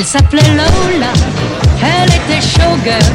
Elle 0.00 0.06
s'appelait 0.06 0.40
Lola, 0.56 1.12
elle 1.82 2.08
était 2.08 2.40
showgirl. 2.40 3.12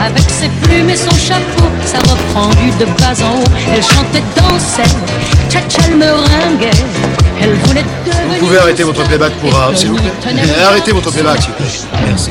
Avec 0.00 0.22
ses 0.30 0.48
plumes 0.62 0.88
et 0.88 0.96
son 0.96 1.10
chapeau, 1.10 1.68
ça 1.84 1.98
reprend 1.98 2.48
de 2.48 2.86
bas 2.86 3.12
en 3.22 3.40
haut. 3.40 3.44
Elle 3.70 3.82
chantait, 3.82 4.22
dansait, 4.34 4.90
tcha 5.50 5.60
elle 5.86 5.96
me 5.98 6.06
ringuait. 6.06 6.70
Elle 7.42 7.52
voulait 7.66 7.84
devenir. 8.06 8.38
Vous 8.40 8.46
pouvez 8.46 8.56
arrêter 8.56 8.84
votre 8.84 9.04
playback 9.04 9.32
pour 9.34 9.52
Rap, 9.52 9.76
s'il 9.76 9.90
vous 9.90 9.96
plaît. 9.96 10.32
Arrêtez 10.66 10.92
votre 10.92 11.12
playback, 11.12 11.42
s'il 11.42 11.50
vous 11.50 11.56
plaît. 11.56 12.06
Merci. 12.06 12.30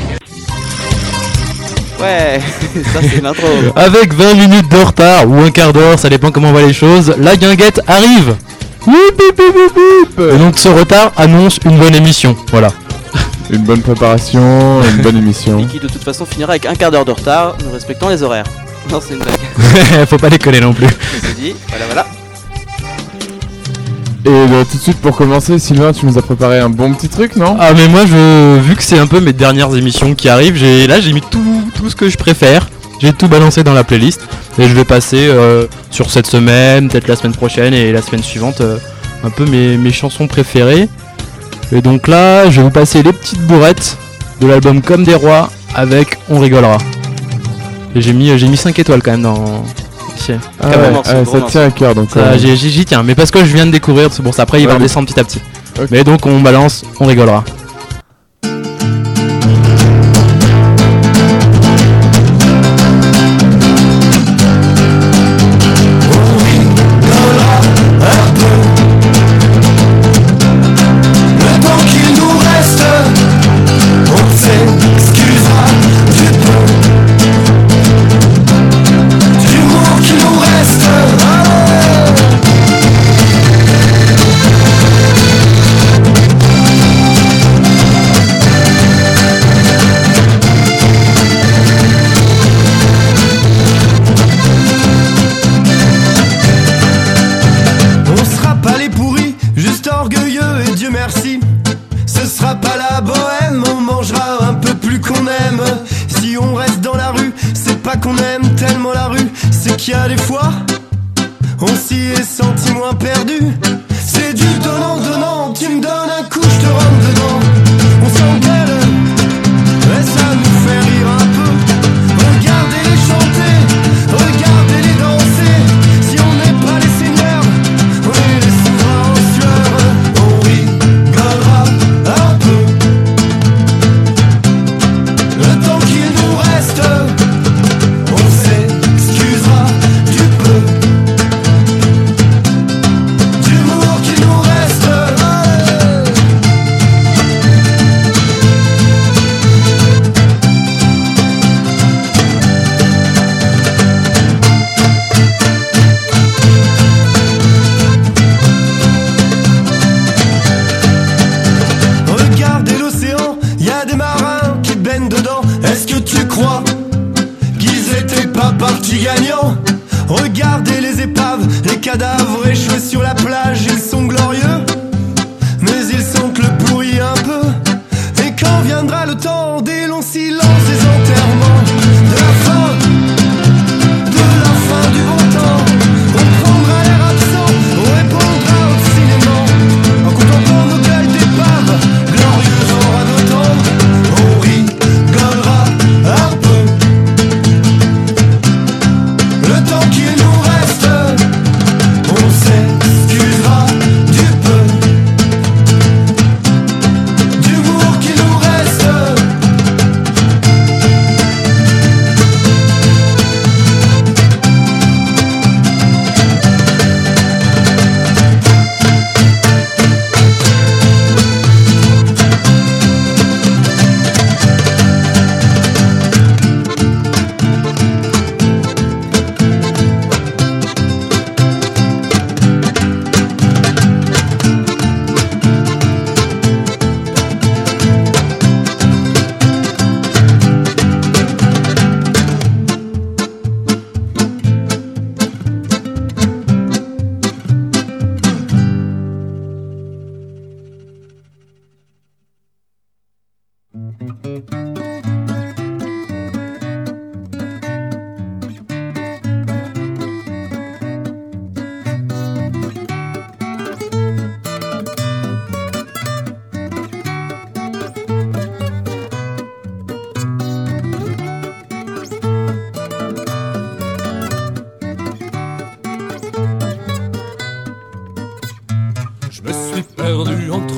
Ouais, 2.00 2.40
ça 2.92 2.98
c'est 3.00 3.22
l'intro. 3.22 3.46
Avec 3.76 4.12
20 4.12 4.34
minutes 4.34 4.68
de 4.72 4.78
retard 4.78 5.30
ou 5.30 5.38
un 5.40 5.52
quart 5.52 5.72
d'heure, 5.72 6.00
ça 6.00 6.08
dépend 6.08 6.32
comment 6.32 6.48
on 6.48 6.52
voit 6.52 6.62
les 6.62 6.72
choses, 6.72 7.14
la 7.16 7.36
guinguette 7.36 7.80
arrive. 7.86 8.34
Et 10.18 10.38
donc 10.38 10.58
ce 10.58 10.68
retard 10.68 11.12
annonce 11.16 11.60
une 11.64 11.78
bonne 11.78 11.94
émission. 11.94 12.34
Voilà. 12.50 12.72
Une 13.50 13.62
bonne 13.62 13.82
préparation, 13.82 14.82
une 14.82 15.02
bonne 15.02 15.16
Et 15.16 15.20
émission. 15.20 15.64
qui 15.66 15.78
de 15.78 15.86
toute 15.88 16.02
façon 16.02 16.24
finira 16.24 16.52
avec 16.52 16.66
un 16.66 16.74
quart 16.74 16.90
d'heure 16.90 17.04
de 17.04 17.12
retard, 17.12 17.56
nous 17.64 17.72
respectons 17.72 18.08
les 18.08 18.22
horaires. 18.22 18.46
Non, 18.90 19.00
c'est 19.06 19.14
une 19.14 19.20
blague. 19.20 20.06
Faut 20.08 20.16
pas 20.18 20.30
déconner 20.30 20.60
non 20.60 20.72
plus. 20.72 20.86
C'est 21.22 21.36
dit, 21.36 21.54
voilà, 21.68 21.84
voilà. 21.86 22.06
Et 24.26 24.30
euh, 24.30 24.64
tout 24.70 24.78
de 24.78 24.82
suite 24.82 24.96
pour 24.98 25.14
commencer, 25.16 25.58
Sylvain, 25.58 25.92
tu 25.92 26.06
nous 26.06 26.16
as 26.16 26.22
préparé 26.22 26.58
un 26.58 26.70
bon 26.70 26.94
petit 26.94 27.10
truc, 27.10 27.36
non? 27.36 27.56
Ah 27.60 27.74
mais 27.74 27.88
moi 27.88 28.06
je 28.06 28.58
vu 28.58 28.74
que 28.74 28.82
c'est 28.82 28.98
un 28.98 29.06
peu 29.06 29.20
mes 29.20 29.34
dernières 29.34 29.74
émissions 29.76 30.14
qui 30.14 30.30
arrivent, 30.30 30.56
j'ai 30.56 30.86
là 30.86 30.98
j'ai 31.00 31.12
mis 31.12 31.20
tout, 31.20 31.70
tout 31.74 31.90
ce 31.90 31.96
que 31.96 32.08
je 32.08 32.16
préfère. 32.16 32.68
J'ai 33.00 33.12
tout 33.12 33.28
balancé 33.28 33.62
dans 33.64 33.74
la 33.74 33.84
playlist 33.84 34.22
et 34.58 34.66
je 34.66 34.72
vais 34.74 34.84
passer 34.84 35.26
euh, 35.28 35.66
sur 35.90 36.10
cette 36.10 36.26
semaine, 36.26 36.88
peut-être 36.88 37.08
la 37.08 37.16
semaine 37.16 37.34
prochaine 37.34 37.74
et 37.74 37.92
la 37.92 38.00
semaine 38.00 38.22
suivante 38.22 38.62
euh, 38.62 38.78
un 39.24 39.30
peu 39.30 39.44
mes, 39.44 39.76
mes 39.76 39.92
chansons 39.92 40.26
préférées. 40.26 40.88
Et 41.72 41.80
donc 41.80 42.08
là, 42.08 42.48
je 42.50 42.56
vais 42.58 42.62
vous 42.62 42.70
passer 42.70 43.02
les 43.02 43.12
petites 43.12 43.40
bourrettes 43.42 43.96
de 44.40 44.46
l'album 44.46 44.82
Comme 44.82 45.04
des 45.04 45.14
rois 45.14 45.50
avec 45.74 46.18
On 46.28 46.38
rigolera. 46.38 46.78
Et 47.94 48.00
j'ai 48.00 48.12
mis 48.12 48.36
j'ai 48.38 48.48
mis 48.48 48.56
5 48.56 48.78
étoiles 48.78 49.02
quand 49.02 49.12
même 49.12 49.22
dans 49.22 49.64
Ah 50.60 50.68
ouais, 50.68 50.92
ah, 51.04 51.16
un 51.16 51.24
ça 51.24 51.40
tient 51.42 51.62
à 51.62 51.70
cœur, 51.70 51.94
donc 51.94 52.10
ça, 52.10 52.20
euh, 52.20 52.38
j'y 52.38 52.56
j'y 52.56 52.84
tiens, 52.84 53.02
mais 53.02 53.14
parce 53.14 53.30
que 53.30 53.40
je 53.44 53.54
viens 53.54 53.66
de 53.66 53.70
découvrir, 53.70 54.12
c'est 54.12 54.22
bon, 54.22 54.32
ça 54.32 54.42
après 54.42 54.60
il 54.60 54.66
va 54.66 54.72
Ouais, 54.72 54.78
redescendre 54.78 55.06
petit 55.06 55.20
à 55.20 55.24
petit. 55.24 55.40
Mais 55.90 56.02
donc 56.02 56.26
on 56.26 56.40
balance, 56.40 56.84
on 57.00 57.06
rigolera. 57.06 57.44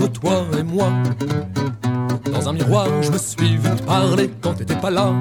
Toi 0.08 0.44
et 0.58 0.62
moi, 0.62 0.88
dans 2.32 2.48
un 2.48 2.52
miroir, 2.52 2.86
je 3.02 3.10
me 3.10 3.18
suis 3.18 3.56
vu 3.56 3.70
te 3.76 3.82
parler 3.82 4.30
quand 4.40 4.54
t'étais 4.54 4.76
pas 4.76 4.90
là. 4.90 5.12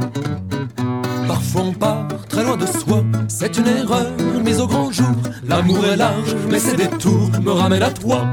Parfois 1.27 1.61
on 1.63 1.73
part 1.73 2.07
très 2.29 2.43
loin 2.43 2.57
de 2.57 2.65
soi, 2.65 3.03
c'est 3.27 3.57
une 3.57 3.67
erreur 3.67 4.11
mise 4.43 4.59
au 4.59 4.67
grand 4.67 4.91
jour. 4.91 5.15
L'amour 5.47 5.85
est 5.85 5.97
large, 5.97 6.35
mais 6.49 6.59
ses 6.59 6.75
détours 6.75 7.29
me 7.41 7.51
ramènent 7.51 7.83
à 7.83 7.91
toi. 7.91 8.25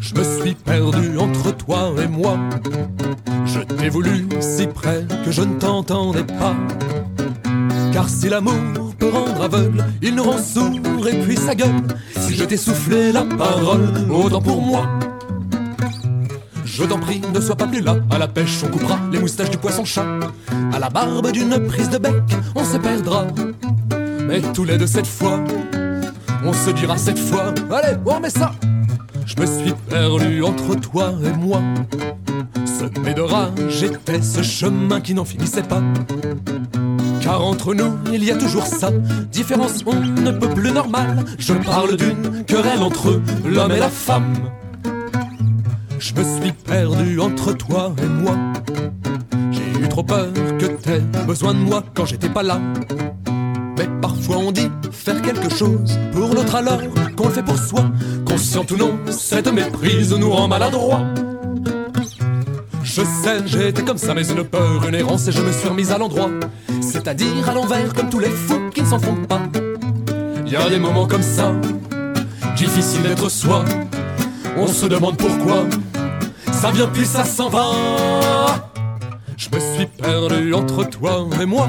Je 0.00 0.14
me 0.14 0.24
suis 0.24 0.54
perdu 0.54 1.18
entre 1.18 1.56
toi 1.56 1.92
et 2.02 2.08
moi. 2.08 2.36
Je 3.46 3.60
t'ai 3.60 3.88
voulu 3.88 4.26
si 4.40 4.66
près 4.66 5.04
que 5.24 5.30
je 5.30 5.42
ne 5.42 5.54
t'entendais 5.58 6.24
pas. 6.24 6.54
Car 7.92 8.08
si 8.08 8.28
l'amour 8.28 8.94
peut 8.98 9.10
rendre 9.10 9.42
aveugle, 9.42 9.84
il 10.02 10.14
nous 10.14 10.24
rend 10.24 10.38
sourd 10.38 11.06
et 11.06 11.18
puis 11.20 11.36
sa 11.36 11.54
gueule. 11.54 11.82
Je 12.34 12.44
t'ai 12.44 12.56
soufflé 12.56 13.12
la 13.12 13.22
parole, 13.22 13.92
autant 14.10 14.40
pour 14.40 14.62
moi. 14.62 14.86
Je 16.64 16.82
t'en 16.84 16.98
prie, 16.98 17.20
ne 17.32 17.40
sois 17.40 17.56
pas 17.56 17.66
plus 17.66 17.82
là. 17.82 17.96
À 18.10 18.18
la 18.18 18.26
pêche, 18.26 18.62
on 18.64 18.68
coupera 18.68 18.98
les 19.12 19.18
moustaches 19.18 19.50
du 19.50 19.58
poisson-chat. 19.58 20.06
À 20.72 20.78
la 20.78 20.88
barbe 20.88 21.30
d'une 21.30 21.58
prise 21.66 21.90
de 21.90 21.98
bec, 21.98 22.14
on 22.54 22.64
se 22.64 22.78
perdra. 22.78 23.26
Mais 24.26 24.40
tous 24.54 24.64
les 24.64 24.78
deux 24.78 24.86
cette 24.86 25.06
fois, 25.06 25.40
on 26.42 26.52
se 26.54 26.70
dira 26.70 26.96
cette 26.96 27.18
fois. 27.18 27.52
Allez, 27.70 27.98
on 28.06 28.14
remet 28.14 28.30
ça. 28.30 28.52
Je 29.26 29.40
me 29.40 29.46
suis 29.46 29.74
perdu 29.90 30.42
entre 30.42 30.74
toi 30.76 31.12
et 31.24 31.36
moi. 31.36 31.60
Semé 32.64 33.12
de 33.12 33.20
rage 33.20 33.82
était 33.82 34.22
ce 34.22 34.42
chemin 34.42 35.00
qui 35.00 35.12
n'en 35.12 35.26
finissait 35.26 35.62
pas. 35.62 35.82
Entre 37.40 37.74
nous, 37.74 37.92
il 38.12 38.24
y 38.24 38.30
a 38.30 38.36
toujours 38.36 38.66
ça. 38.66 38.90
Différence, 39.30 39.80
on 39.86 39.94
ne 39.94 40.30
peut 40.32 40.48
plus 40.48 40.70
normal. 40.70 41.24
Je 41.38 41.54
parle 41.54 41.96
d'une 41.96 42.44
querelle 42.44 42.82
entre 42.82 43.20
l'homme 43.44 43.72
et 43.72 43.78
la 43.78 43.88
femme. 43.88 44.34
Je 45.98 46.14
me 46.14 46.22
suis 46.22 46.52
perdu 46.52 47.20
entre 47.20 47.52
toi 47.52 47.94
et 48.02 48.06
moi. 48.06 48.34
J'ai 49.50 49.80
eu 49.80 49.88
trop 49.88 50.02
peur 50.02 50.28
que 50.58 50.66
t'aies 50.66 51.02
besoin 51.26 51.54
de 51.54 51.58
moi 51.58 51.82
quand 51.94 52.06
j'étais 52.06 52.28
pas 52.28 52.42
là. 52.42 52.60
Mais 53.78 53.88
parfois 54.00 54.36
on 54.36 54.52
dit 54.52 54.70
faire 54.90 55.20
quelque 55.22 55.48
chose 55.48 55.98
pour 56.12 56.34
l'autre 56.34 56.54
alors 56.54 56.80
qu'on 57.16 57.28
le 57.28 57.32
fait 57.32 57.42
pour 57.42 57.58
soi. 57.58 57.84
Conscient 58.26 58.66
ou 58.70 58.76
non, 58.76 58.98
cette 59.10 59.52
méprise 59.52 60.12
nous 60.12 60.30
rend 60.30 60.48
maladroits. 60.48 61.02
Je 62.84 63.00
sais, 63.00 63.46
j'ai 63.46 63.68
été 63.68 63.82
comme 63.82 63.96
ça, 63.96 64.12
mais 64.12 64.28
une 64.28 64.44
peur, 64.44 64.86
une 64.86 64.94
errance, 64.94 65.26
et 65.28 65.32
je 65.32 65.40
me 65.40 65.50
suis 65.50 65.68
remise 65.68 65.92
à 65.92 65.98
l'endroit. 65.98 66.28
C'est-à-dire 66.92 67.48
à 67.48 67.54
l'envers, 67.54 67.94
comme 67.94 68.10
tous 68.10 68.18
les 68.18 68.28
fous 68.28 68.68
qui 68.74 68.82
ne 68.82 68.86
s'en 68.86 68.98
font 68.98 69.16
pas. 69.16 69.40
Y 70.46 70.56
a 70.56 70.68
des 70.68 70.78
moments 70.78 71.06
comme 71.06 71.22
ça, 71.22 71.50
difficile 72.54 73.02
d'être 73.02 73.30
soi. 73.30 73.64
On 74.58 74.66
se 74.66 74.84
demande 74.84 75.16
pourquoi, 75.16 75.64
ça 76.52 76.70
vient 76.70 76.86
puis 76.88 77.06
ça 77.06 77.24
s'en 77.24 77.48
va. 77.48 77.70
Je 79.38 79.48
me 79.54 79.58
suis 79.58 79.86
perdu 79.86 80.52
entre 80.52 80.84
toi 80.84 81.26
et 81.40 81.46
moi. 81.46 81.66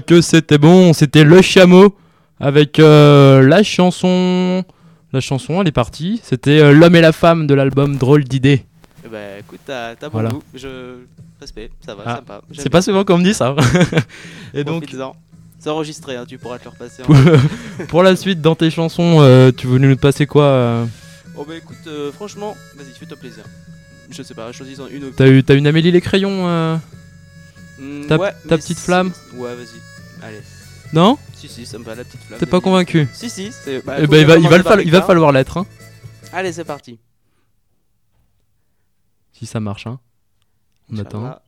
Que 0.00 0.20
c'était 0.20 0.58
bon, 0.58 0.92
c'était 0.92 1.24
Le 1.24 1.42
Chameau 1.42 1.94
avec 2.40 2.78
euh, 2.78 3.42
la 3.46 3.62
chanson. 3.62 4.64
La 5.12 5.20
chanson, 5.20 5.60
elle 5.60 5.68
est 5.68 5.72
partie. 5.72 6.20
C'était 6.24 6.58
euh, 6.60 6.72
L'homme 6.72 6.96
et 6.96 7.00
la 7.00 7.12
femme 7.12 7.46
de 7.46 7.54
l'album 7.54 7.96
Drôle 7.96 8.24
d'idée. 8.24 8.64
Ben, 9.10 9.40
écoute, 9.40 9.60
t'as 9.66 9.94
bon 10.00 10.08
Voilà. 10.12 10.30
goût. 10.30 10.42
Je. 10.54 10.96
Respect, 11.40 11.70
ça 11.84 11.94
va, 11.96 12.02
Ah, 12.06 12.16
sympa. 12.16 12.40
C'est 12.56 12.70
pas 12.70 12.82
souvent 12.82 13.04
qu'on 13.04 13.18
me 13.18 13.24
dit 13.24 13.34
ça. 13.34 13.54
Et 14.54 14.62
donc. 14.64 14.84
C'est 15.58 15.70
enregistré, 15.70 16.16
hein, 16.16 16.24
tu 16.26 16.38
pourras 16.38 16.58
te 16.58 16.64
le 16.64 16.70
repasser. 16.70 17.02
en- 17.02 17.84
pour, 17.86 18.02
la 18.04 18.16
suite, 18.16 18.40
dans 18.40 18.54
tes 18.56 18.70
chansons, 18.70 19.18
euh, 19.20 19.52
tu 19.56 19.66
voulais 19.68 19.86
nous 19.88 19.96
passer 19.96 20.26
quoi 20.26 20.86
Oh 21.36 21.44
bah 21.46 21.54
écoute, 21.56 21.76
franchement, 22.14 22.56
vas-y, 22.76 22.98
fais-toi 22.98 23.16
plaisir. 23.16 23.44
Je 24.10 24.22
sais 24.22 24.34
pas, 24.34 24.50
choisis-en 24.52 24.88
une 24.88 25.10
T'as 25.12 25.28
eu, 25.28 25.42
t'as 25.44 25.54
une 25.54 25.66
Amélie 25.68 25.90
les 25.92 26.00
crayons 26.00 26.78
ta- 28.06 28.16
ouais, 28.18 28.32
ta 28.32 28.38
mais 28.50 28.56
petite 28.58 28.78
flamme 28.78 29.12
Ouais, 29.34 29.54
vas-y. 29.54 29.80
Allez. 30.22 30.40
Non 30.92 31.18
Si, 31.34 31.48
si, 31.48 31.64
ça 31.66 31.78
me 31.78 31.84
va 31.84 31.94
la 31.94 32.04
petite 32.04 32.20
flamme. 32.22 32.38
T'es 32.38 32.46
pas 32.46 32.60
convaincu 32.60 33.08
Si, 33.12 33.30
si, 33.30 33.50
c'est. 33.52 33.82
Bah, 33.84 33.96
Eh 33.98 34.06
ben, 34.06 34.18
il 34.20 34.26
va, 34.26 34.36
il 34.36 34.48
va, 34.48 34.58
le 34.58 34.64
il 34.64 34.68
va 34.68 34.82
guitare. 34.82 35.06
falloir 35.06 35.32
l'être. 35.32 35.56
Hein, 35.58 35.66
Allez, 36.32 36.52
c'est 36.52 36.64
parti. 36.64 36.98
si 39.32 39.46
ça 39.46 39.58
marche. 39.60 39.86
Hein. 39.86 39.98
On 40.92 40.98
attend. 40.98 41.38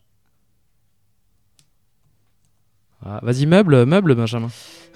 Ah, 3.07 3.21
Vas-y, 3.23 3.45
meuble, 3.47 3.85
meuble, 3.85 4.15
Benjamin. 4.15 4.49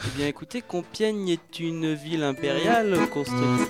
Eh 0.05 0.17
bien, 0.17 0.27
écoutez, 0.29 0.63
Compiègne 0.63 1.29
est 1.29 1.61
une 1.61 1.93
ville 1.95 2.23
impériale 2.23 2.97
construite. 3.11 3.69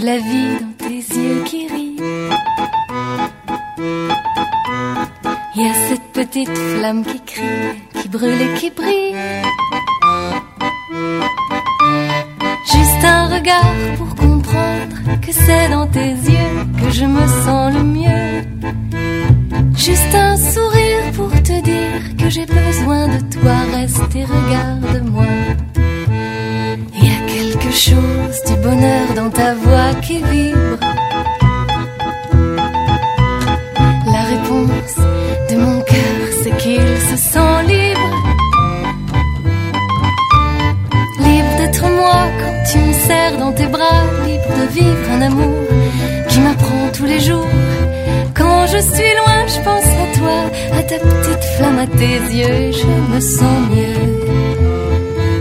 De 0.00 0.06
la 0.06 0.18
vie 0.18 0.58
dans 0.60 0.86
tes 0.86 0.98
yeux 1.18 1.42
qui 1.44 1.66
rient. 1.66 1.96
Il 5.56 5.62
y 5.62 5.68
a 5.68 5.74
cette 5.88 6.12
petite 6.12 6.56
flamme 6.56 7.04
qui 7.04 7.20
crie, 7.20 7.42
qui 7.94 8.08
brûle 8.08 8.40
et 8.40 8.54
qui 8.58 8.70
brille. 8.70 9.16
Juste 12.64 13.04
un 13.04 13.26
regard 13.34 13.74
pour 13.96 14.14
comprendre 14.14 15.20
que 15.20 15.32
c'est 15.32 15.68
dans 15.70 15.86
tes 15.88 16.10
yeux 16.10 16.54
que 16.80 16.90
je 16.90 17.04
me 17.04 17.26
sens 17.44 17.74
le 17.74 17.82
mieux. 17.82 18.44
Juste 19.76 20.14
un 20.14 20.36
sourire 20.36 21.12
pour 21.14 21.30
te 21.42 21.60
dire 21.60 22.16
que 22.18 22.28
j'ai 22.30 22.46
besoin 22.46 23.08
de 23.08 23.20
toi, 23.34 23.56
reste 23.72 24.14
et 24.14 24.24
regarde-moi. 24.24 25.26
Du 27.86 28.56
bonheur 28.56 29.14
dans 29.14 29.30
ta 29.30 29.54
voix 29.54 29.94
qui 30.02 30.16
vibre. 30.16 30.78
La 34.12 34.22
réponse 34.32 34.96
de 35.48 35.56
mon 35.56 35.80
cœur, 35.82 36.20
c'est 36.42 36.56
qu'il 36.56 36.88
se 37.08 37.16
sent 37.16 37.62
libre. 37.68 38.10
Libre 41.20 41.56
d'être 41.58 41.84
moi 41.88 42.20
quand 42.40 42.72
tu 42.72 42.78
me 42.78 42.92
serres 42.92 43.38
dans 43.38 43.52
tes 43.52 43.66
bras. 43.66 44.02
Libre 44.26 44.52
de 44.60 44.72
vivre 44.72 45.10
un 45.12 45.22
amour 45.22 45.62
qui 46.28 46.40
m'apprend 46.40 46.88
tous 46.92 47.06
les 47.06 47.20
jours. 47.20 47.46
Quand 48.34 48.66
je 48.66 48.78
suis 48.78 49.12
loin, 49.20 49.40
je 49.46 49.60
pense 49.60 49.88
à 50.04 50.18
toi, 50.18 50.38
à 50.78 50.82
ta 50.82 50.98
petite 50.98 51.44
flamme 51.56 51.78
à 51.78 51.86
tes 51.86 52.18
yeux, 52.38 52.72
je 52.72 53.14
me 53.14 53.20
sens 53.20 53.60
mieux. 53.70 54.28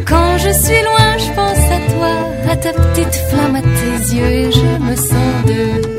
Quand 0.05 0.37
je 0.37 0.51
suis 0.51 0.81
loin, 0.83 1.17
je 1.17 1.31
pense 1.33 1.56
toi, 1.93 2.13
à 2.49 2.55
ta 2.55 2.73
petite 2.73 3.15
flamme 3.29 3.55
à 3.55 3.61
tes 3.61 4.15
yeux 4.15 4.31
et 4.31 4.51
je 4.51 4.83
me 4.83 4.95
sens 4.95 5.45
deux. 5.45 5.97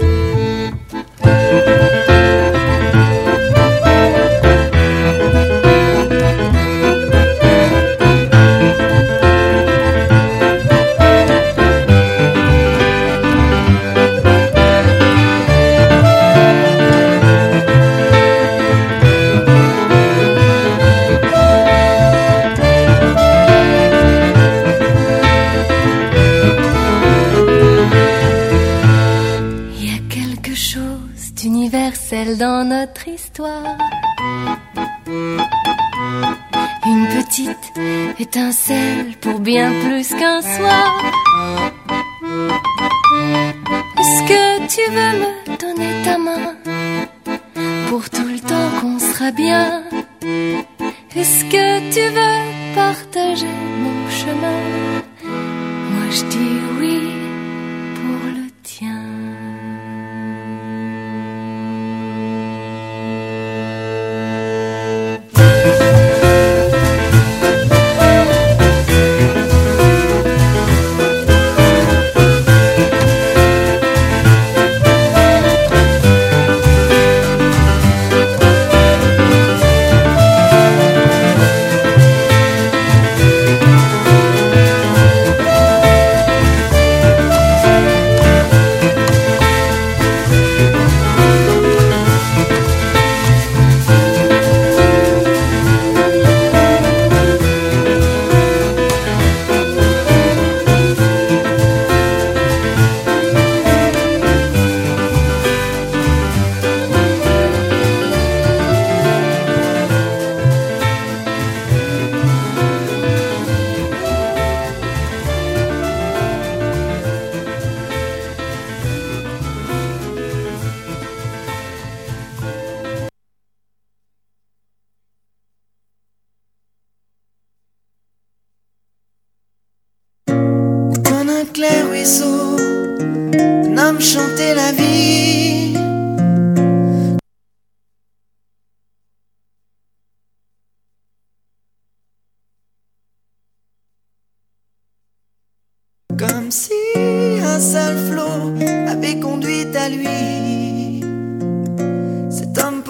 Une 36.86 37.06
petite 37.06 37.72
étincelle 38.18 39.14
pour 39.20 39.40
bien 39.40 39.70
plus 39.84 40.08
qu'un 40.14 40.40
soir. 40.40 41.02
Est-ce 43.98 44.22
que 44.28 44.66
tu 44.74 44.90
veux 44.90 45.14
me 45.22 45.56
donner 45.58 45.92
ta 46.04 46.18
main 46.18 46.56
pour 47.88 48.08
tout 48.10 48.26
le 48.26 48.40
temps 48.40 48.70
qu'on 48.80 48.98
sera 48.98 49.30
bien? 49.30 49.82
Est-ce 51.14 51.44
que 51.44 51.90
tu 51.92 52.08
veux 52.16 52.74
partager 52.74 53.54
mon 53.82 54.10
chemin? 54.10 54.62
Moi 55.24 56.06
je 56.10 56.24
dis 56.24 56.60
oui. 56.80 57.17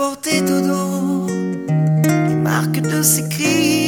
Au 0.09 0.15
dos 0.15 1.27
les 2.07 2.35
marques 2.35 2.81
de 2.81 3.03
ses 3.03 3.29
cris 3.29 3.88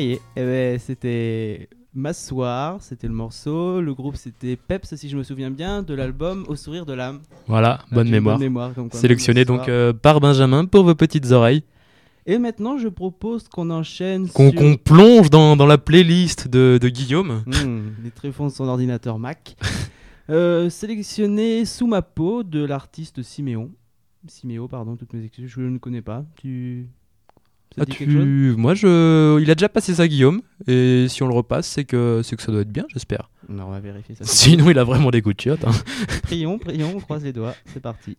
Eh 0.00 0.18
ben, 0.36 0.78
c'était 0.78 1.68
M'asseoir, 1.94 2.82
c'était 2.82 3.06
le 3.08 3.12
morceau. 3.14 3.80
Le 3.80 3.92
groupe, 3.94 4.16
c'était 4.16 4.56
Peps, 4.56 4.94
si 4.94 5.08
je 5.08 5.16
me 5.16 5.22
souviens 5.22 5.50
bien, 5.50 5.82
de 5.82 5.92
l'album 5.94 6.44
Au 6.48 6.56
sourire 6.56 6.86
de 6.86 6.92
l'âme. 6.94 7.20
Voilà, 7.46 7.80
Ah, 7.82 7.86
bonne 7.94 8.08
mémoire. 8.08 8.36
bonne 8.36 8.46
mémoire, 8.46 8.74
comme 8.74 8.88
quoi, 8.88 8.98
Sélectionné 8.98 9.44
donc 9.44 9.68
euh, 9.68 9.92
par 9.92 10.20
Benjamin 10.20 10.64
pour 10.64 10.84
vos 10.84 10.94
petites 10.94 11.30
oreilles. 11.32 11.64
Et 12.26 12.38
maintenant, 12.38 12.78
je 12.78 12.88
propose 12.88 13.48
qu'on 13.48 13.70
enchaîne 13.70 14.28
Qu'on 14.28 14.50
sur... 14.52 14.78
plonge 14.78 15.30
dans, 15.30 15.56
dans 15.56 15.66
la 15.66 15.78
playlist 15.78 16.48
de, 16.48 16.78
de 16.80 16.88
Guillaume. 16.88 17.42
Hmm, 17.46 17.88
les 18.04 18.10
tréfonds 18.10 18.46
de 18.46 18.52
son 18.52 18.68
ordinateur 18.68 19.18
Mac. 19.18 19.56
Euh, 20.28 20.70
sélectionné 20.70 21.64
sous 21.64 21.88
ma 21.88 22.02
peau 22.02 22.42
de 22.44 22.64
l'artiste 22.64 23.22
Siméon. 23.22 23.70
Siméo, 24.28 24.68
pardon, 24.68 24.96
toutes 24.96 25.12
mes 25.12 25.24
excuses, 25.24 25.48
je 25.48 25.60
ne 25.62 25.78
connais 25.78 26.02
pas. 26.02 26.24
Tu. 26.36 26.86
Ça 27.76 27.82
Ah, 27.82 27.84
te 27.86 27.90
dit 27.90 27.96
tu- 27.96 28.04
quelque 28.06 28.18
chose? 28.18 28.56
Moi, 28.56 28.74
je... 28.74 29.40
il 29.40 29.48
a 29.50 29.54
déjà 29.54 29.68
passé 29.68 29.94
ça, 29.94 30.08
Guillaume. 30.08 30.42
Et 30.66 31.06
si 31.08 31.22
on 31.22 31.28
le 31.28 31.34
repasse, 31.34 31.68
c'est 31.68 31.84
que, 31.84 32.20
c'est 32.24 32.34
que 32.36 32.42
ça 32.42 32.50
doit 32.50 32.62
être 32.62 32.72
bien, 32.72 32.84
j'espère. 32.88 33.30
Non, 33.48 33.66
on 33.66 33.70
va 33.70 33.78
vérifier 33.80 34.14
ça. 34.16 34.24
Sinon, 34.24 34.70
il 34.70 34.78
a 34.78 34.84
vraiment 34.84 35.10
des 35.10 35.22
coups 35.22 35.36
de 35.36 35.40
chiottes. 35.40 35.64
hein. 35.64 35.70
prions, 36.24 36.58
prions, 36.58 36.92
on 36.96 37.00
croise 37.00 37.22
les 37.22 37.32
doigts. 37.32 37.54
C'est 37.66 37.80
parti. 37.80 38.16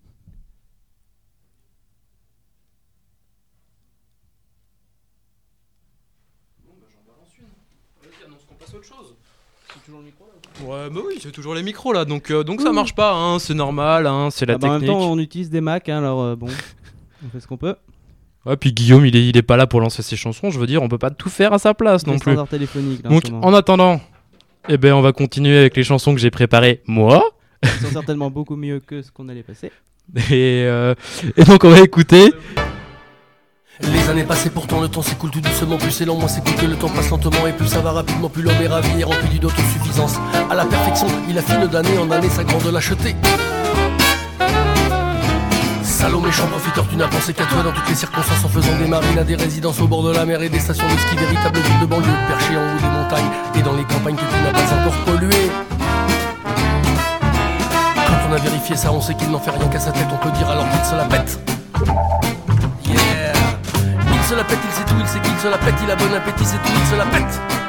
Ouais, 10.63 10.89
bah 10.89 11.01
oui, 11.07 11.17
c'est 11.21 11.31
toujours 11.31 11.55
les 11.55 11.63
micros 11.63 11.91
là, 11.93 12.05
donc, 12.05 12.29
euh, 12.29 12.43
donc 12.43 12.61
ça 12.61 12.71
marche 12.71 12.93
pas, 12.93 13.13
hein, 13.13 13.39
c'est 13.39 13.53
normal, 13.53 14.05
hein, 14.05 14.29
c'est 14.31 14.45
la 14.45 14.55
Ah 14.55 14.57
bah, 14.57 14.67
en 14.67 14.71
même 14.73 14.81
technique. 14.81 14.97
temps, 14.99 15.11
on 15.11 15.17
utilise 15.19 15.49
des 15.49 15.61
Macs, 15.61 15.89
hein, 15.89 15.97
alors 15.99 16.21
euh, 16.21 16.35
bon. 16.35 16.47
On 17.25 17.29
fait 17.29 17.39
ce 17.39 17.47
qu'on 17.47 17.57
peut. 17.57 17.75
Ouais, 18.45 18.57
puis 18.57 18.73
Guillaume, 18.73 19.05
il 19.05 19.15
est, 19.15 19.27
il 19.27 19.37
est 19.37 19.43
pas 19.43 19.55
là 19.57 19.67
pour 19.67 19.81
lancer 19.81 20.01
ses 20.01 20.15
chansons. 20.15 20.49
Je 20.49 20.59
veux 20.59 20.65
dire, 20.65 20.81
on 20.81 20.89
peut 20.89 20.97
pas 20.97 21.11
tout 21.11 21.29
faire 21.29 21.53
à 21.53 21.59
sa 21.59 21.73
place 21.73 22.07
non 22.07 22.17
plus. 22.17 22.33
là, 22.35 22.45
Donc, 23.03 23.23
en 23.41 23.53
attendant, 23.53 24.01
eh 24.67 24.77
ben, 24.77 24.93
on 24.93 25.01
va 25.01 25.11
continuer 25.11 25.57
avec 25.57 25.75
les 25.77 25.83
chansons 25.83 26.13
que 26.13 26.19
j'ai 26.19 26.31
préparées 26.31 26.81
moi. 26.87 27.23
Ils 27.63 27.69
sont 27.69 27.91
certainement 27.91 28.31
beaucoup 28.31 28.55
mieux 28.55 28.79
que 28.79 29.03
ce 29.03 29.11
qu'on 29.11 29.29
allait 29.29 29.43
passer. 29.43 29.71
Et, 30.31 30.65
euh, 30.65 30.93
et 31.37 31.43
donc, 31.43 31.63
on 31.63 31.69
va 31.69 31.79
écouter. 31.79 32.33
Les 33.81 34.09
années 34.09 34.23
passées, 34.25 34.49
pourtant 34.49 34.81
le 34.81 34.87
temps 34.89 35.01
s'écoule 35.01 35.31
tout 35.31 35.41
doucement, 35.41 35.77
plus 35.77 35.91
c'est 35.91 36.05
long, 36.05 36.17
moins 36.17 36.27
c'est 36.27 36.43
cool 36.43 36.55
que 36.55 36.65
le 36.65 36.75
temps 36.75 36.89
passe 36.89 37.09
lentement 37.09 37.47
et 37.47 37.53
plus 37.53 37.67
ça 37.67 37.79
va 37.79 37.91
rapidement, 37.91 38.29
plus 38.29 38.43
l'homme 38.43 38.61
est 38.61 38.67
ravi 38.67 38.99
et 38.99 39.03
rempli 39.03 39.29
d'une 39.29 39.45
autosuffisance. 39.45 40.17
À 40.49 40.55
la 40.55 40.65
perfection, 40.65 41.07
il 41.29 41.37
affine 41.37 41.65
d'année 41.67 41.97
en 41.97 42.11
année 42.11 42.29
sa 42.29 42.43
grande 42.43 42.65
lâcheté. 42.71 43.15
Salaud 46.01 46.19
méchant 46.19 46.47
profiteur, 46.47 46.83
tu 46.89 46.95
n'as 46.95 47.07
pensé 47.07 47.31
qu'à 47.31 47.45
toi 47.45 47.61
dans 47.61 47.71
toutes 47.71 47.87
les 47.87 47.93
circonstances 47.93 48.43
en 48.43 48.49
faisant 48.49 48.75
des 48.79 48.87
marines 48.87 49.19
à 49.19 49.23
des 49.23 49.35
résidences 49.35 49.79
au 49.81 49.87
bord 49.87 50.01
de 50.01 50.11
la 50.11 50.25
mer 50.25 50.41
et 50.41 50.49
des 50.49 50.57
stations 50.57 50.87
de 50.87 50.97
ski, 50.97 51.15
véritable 51.15 51.59
ville 51.59 51.79
de 51.79 51.85
banlieue 51.85 52.17
perchée 52.27 52.57
en 52.57 52.61
haut 52.61 52.79
des 52.79 52.89
montagnes 52.89 53.29
et 53.53 53.61
dans 53.61 53.73
les 53.73 53.83
campagnes 53.83 54.15
que 54.15 54.21
tu 54.21 54.41
n'as 54.43 54.51
pas 54.51 54.73
encore 54.73 54.97
polluées. 55.05 55.51
Quand 58.07 58.29
on 58.31 58.33
a 58.33 58.39
vérifié 58.39 58.75
ça, 58.75 58.91
on 58.91 58.99
sait 58.99 59.13
qu'il 59.13 59.29
n'en 59.29 59.39
fait 59.39 59.51
rien 59.51 59.67
qu'à 59.67 59.79
sa 59.79 59.91
tête, 59.91 60.07
on 60.11 60.17
peut 60.17 60.35
dire 60.35 60.49
alors 60.49 60.67
qu'il 60.71 60.83
se 60.83 60.95
la 60.95 61.05
pète. 61.05 61.39
Yeah 62.87 63.33
Il 64.11 64.23
se 64.27 64.33
la 64.33 64.43
pète, 64.43 64.59
il 64.65 64.71
sait 64.71 64.85
tout, 64.85 64.95
il 64.99 65.07
sait 65.07 65.19
qu'il 65.19 65.37
se 65.37 65.47
la 65.49 65.59
pète, 65.59 65.75
il 65.83 65.91
a 65.91 65.95
bon 65.95 66.11
appétit, 66.15 66.45
c'est 66.45 66.57
tout, 66.63 66.73
il 66.83 66.87
se 66.89 66.95
la 66.95 67.05
pète. 67.05 67.60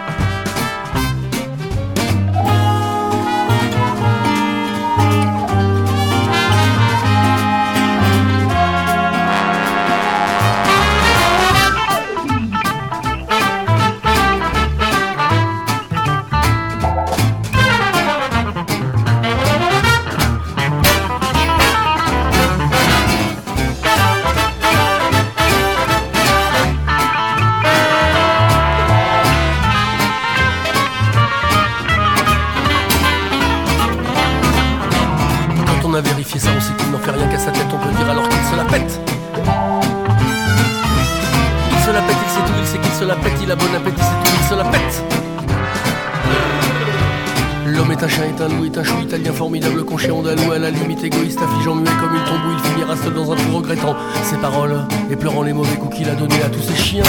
Et 55.12 55.16
pleurant 55.16 55.42
les 55.42 55.53
mauvais 55.53 55.77
coups 55.77 55.96
qu'il 55.96 56.09
a 56.09 56.14
donnés 56.14 56.42
à 56.42 56.48
tous 56.48 56.62
ses 56.62 56.75
chiens. 56.75 57.05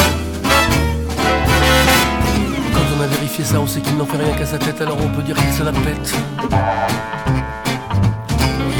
Quand 2.73 2.81
on 2.97 3.01
a 3.01 3.07
vérifié 3.07 3.45
ça, 3.45 3.61
on 3.61 3.67
sait 3.67 3.79
qu'il 3.79 3.95
n'en 3.95 4.05
fait 4.05 4.17
rien 4.17 4.35
qu'à 4.35 4.45
sa 4.45 4.57
tête, 4.57 4.81
alors 4.81 4.97
on 5.01 5.07
peut 5.07 5.21
dire 5.21 5.37
qu'il 5.37 5.53
se 5.53 5.63
la 5.63 5.71
pète. 5.71 6.13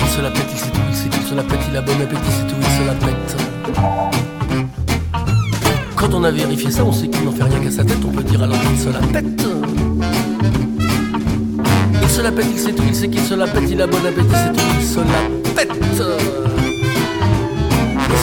Il 0.02 0.10
se 0.10 0.22
la 0.22 0.30
pète, 0.30 0.48
il 0.52 0.58
sait 0.60 0.70
tout, 0.70 0.82
il 0.90 0.96
sait 0.96 1.08
qu'il 1.08 1.24
se 1.24 1.36
la 1.36 1.44
pète, 1.44 1.60
il 1.70 1.78
a 1.78 1.82
bon 1.82 1.94
appétit, 1.94 2.22
c'est 2.32 2.48
tout, 2.48 2.56
il 2.60 2.66
se 2.66 2.86
la 2.86 2.94
pète. 2.94 3.38
Quand 5.96 6.14
on 6.14 6.24
a 6.26 6.32
vérifié 6.32 6.70
ça, 6.70 6.84
on 6.84 6.92
sait 6.92 7.08
qu'il 7.08 7.24
n'en 7.24 7.32
fait 7.32 7.44
rien 7.44 7.60
qu'à 7.60 7.72
sa 7.72 7.86
tête, 7.86 8.04
on 8.06 8.12
peut 8.12 8.24
dire 8.24 8.44
alors 8.44 8.60
qu'il 8.60 8.78
se 8.78 8.90
la 8.90 9.00
pète. 9.00 9.48
Il 12.02 12.10
se 12.10 12.22
la 12.22 12.32
pète, 12.32 12.48
il 12.52 12.60
sait 12.60 12.74
tout, 12.74 12.84
il 12.86 12.94
sait 12.96 13.08
qu'il 13.08 13.22
se 13.22 13.36
la 13.36 13.48
pète, 13.48 13.64
il 13.72 13.82
a 13.82 13.88
bon 13.88 14.06
appétit, 14.06 14.30
c'est 14.34 14.52
tout, 14.52 14.66
il 14.80 14.86
se 14.86 15.00
la 15.00 15.56
pète. 15.56 16.63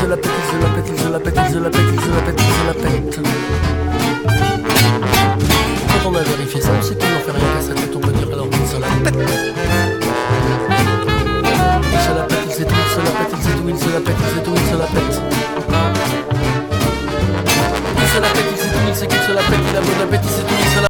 Se 0.00 0.06
la 0.06 0.16
pète, 0.16 0.32
se 0.50 0.56
la 0.58 0.68
pète, 0.70 0.98
se 0.98 1.08
la 1.10 1.18
pète, 1.20 1.34
se 1.52 1.58
la 1.58 1.68
pète, 1.68 2.00
se 2.00 2.08
la 2.08 2.20
pète, 2.22 2.40
se 2.40 2.64
la 2.66 2.72
pète. 2.72 3.20
Quand 5.88 6.08
on 6.08 6.14
a 6.14 6.22
vérifié 6.22 6.60
ça, 6.62 6.70
on 6.78 6.82
sait 6.82 6.96
qu'il 6.96 7.10
n'en 7.10 7.20
fait 7.20 7.32
rien 7.32 7.48
qu'à 7.54 7.60
sa 7.60 7.74
tête, 7.74 7.94
on 7.94 8.00
peut 8.00 8.12
dire 8.12 8.28
alors 8.32 8.48
qu'il 8.48 8.66
se 8.66 8.78
la 8.80 8.86
pète. 9.04 9.14
Il 11.92 12.00
se 12.00 12.14
la 12.16 12.22
pète, 12.22 12.38
il 12.46 12.52
sait 12.52 12.64
tout, 12.64 12.74
il 12.82 12.90
se 12.90 12.98
la 12.98 13.10
pète, 13.10 13.28
il 13.30 13.42
sait 13.42 13.52
tout, 13.52 13.68
il 13.68 13.78
se 13.78 13.88
la 13.92 14.00
pète, 14.00 14.16
il 14.18 14.26
sait 14.34 14.42
tout, 14.42 14.54
il 14.56 14.66
se 14.70 14.76
la 14.78 14.86
pète. 14.86 15.20
Il 17.98 18.08
se 18.08 18.20
la 18.20 18.28
pète, 18.28 18.48
il 18.50 18.58
sait 18.58 18.68
tout, 18.68 18.78
il 18.88 18.94
sait 18.94 19.06
qu'il 19.06 19.18
se 19.20 19.32
la 19.32 19.42
pète, 19.42 19.60
il 19.70 19.76
a 19.76 19.80
bon 19.80 20.02
appétit, 20.02 20.28
c'est 20.28 20.46
tout, 20.46 20.54
il 20.58 20.70
se 20.76 20.80
la 20.80 20.89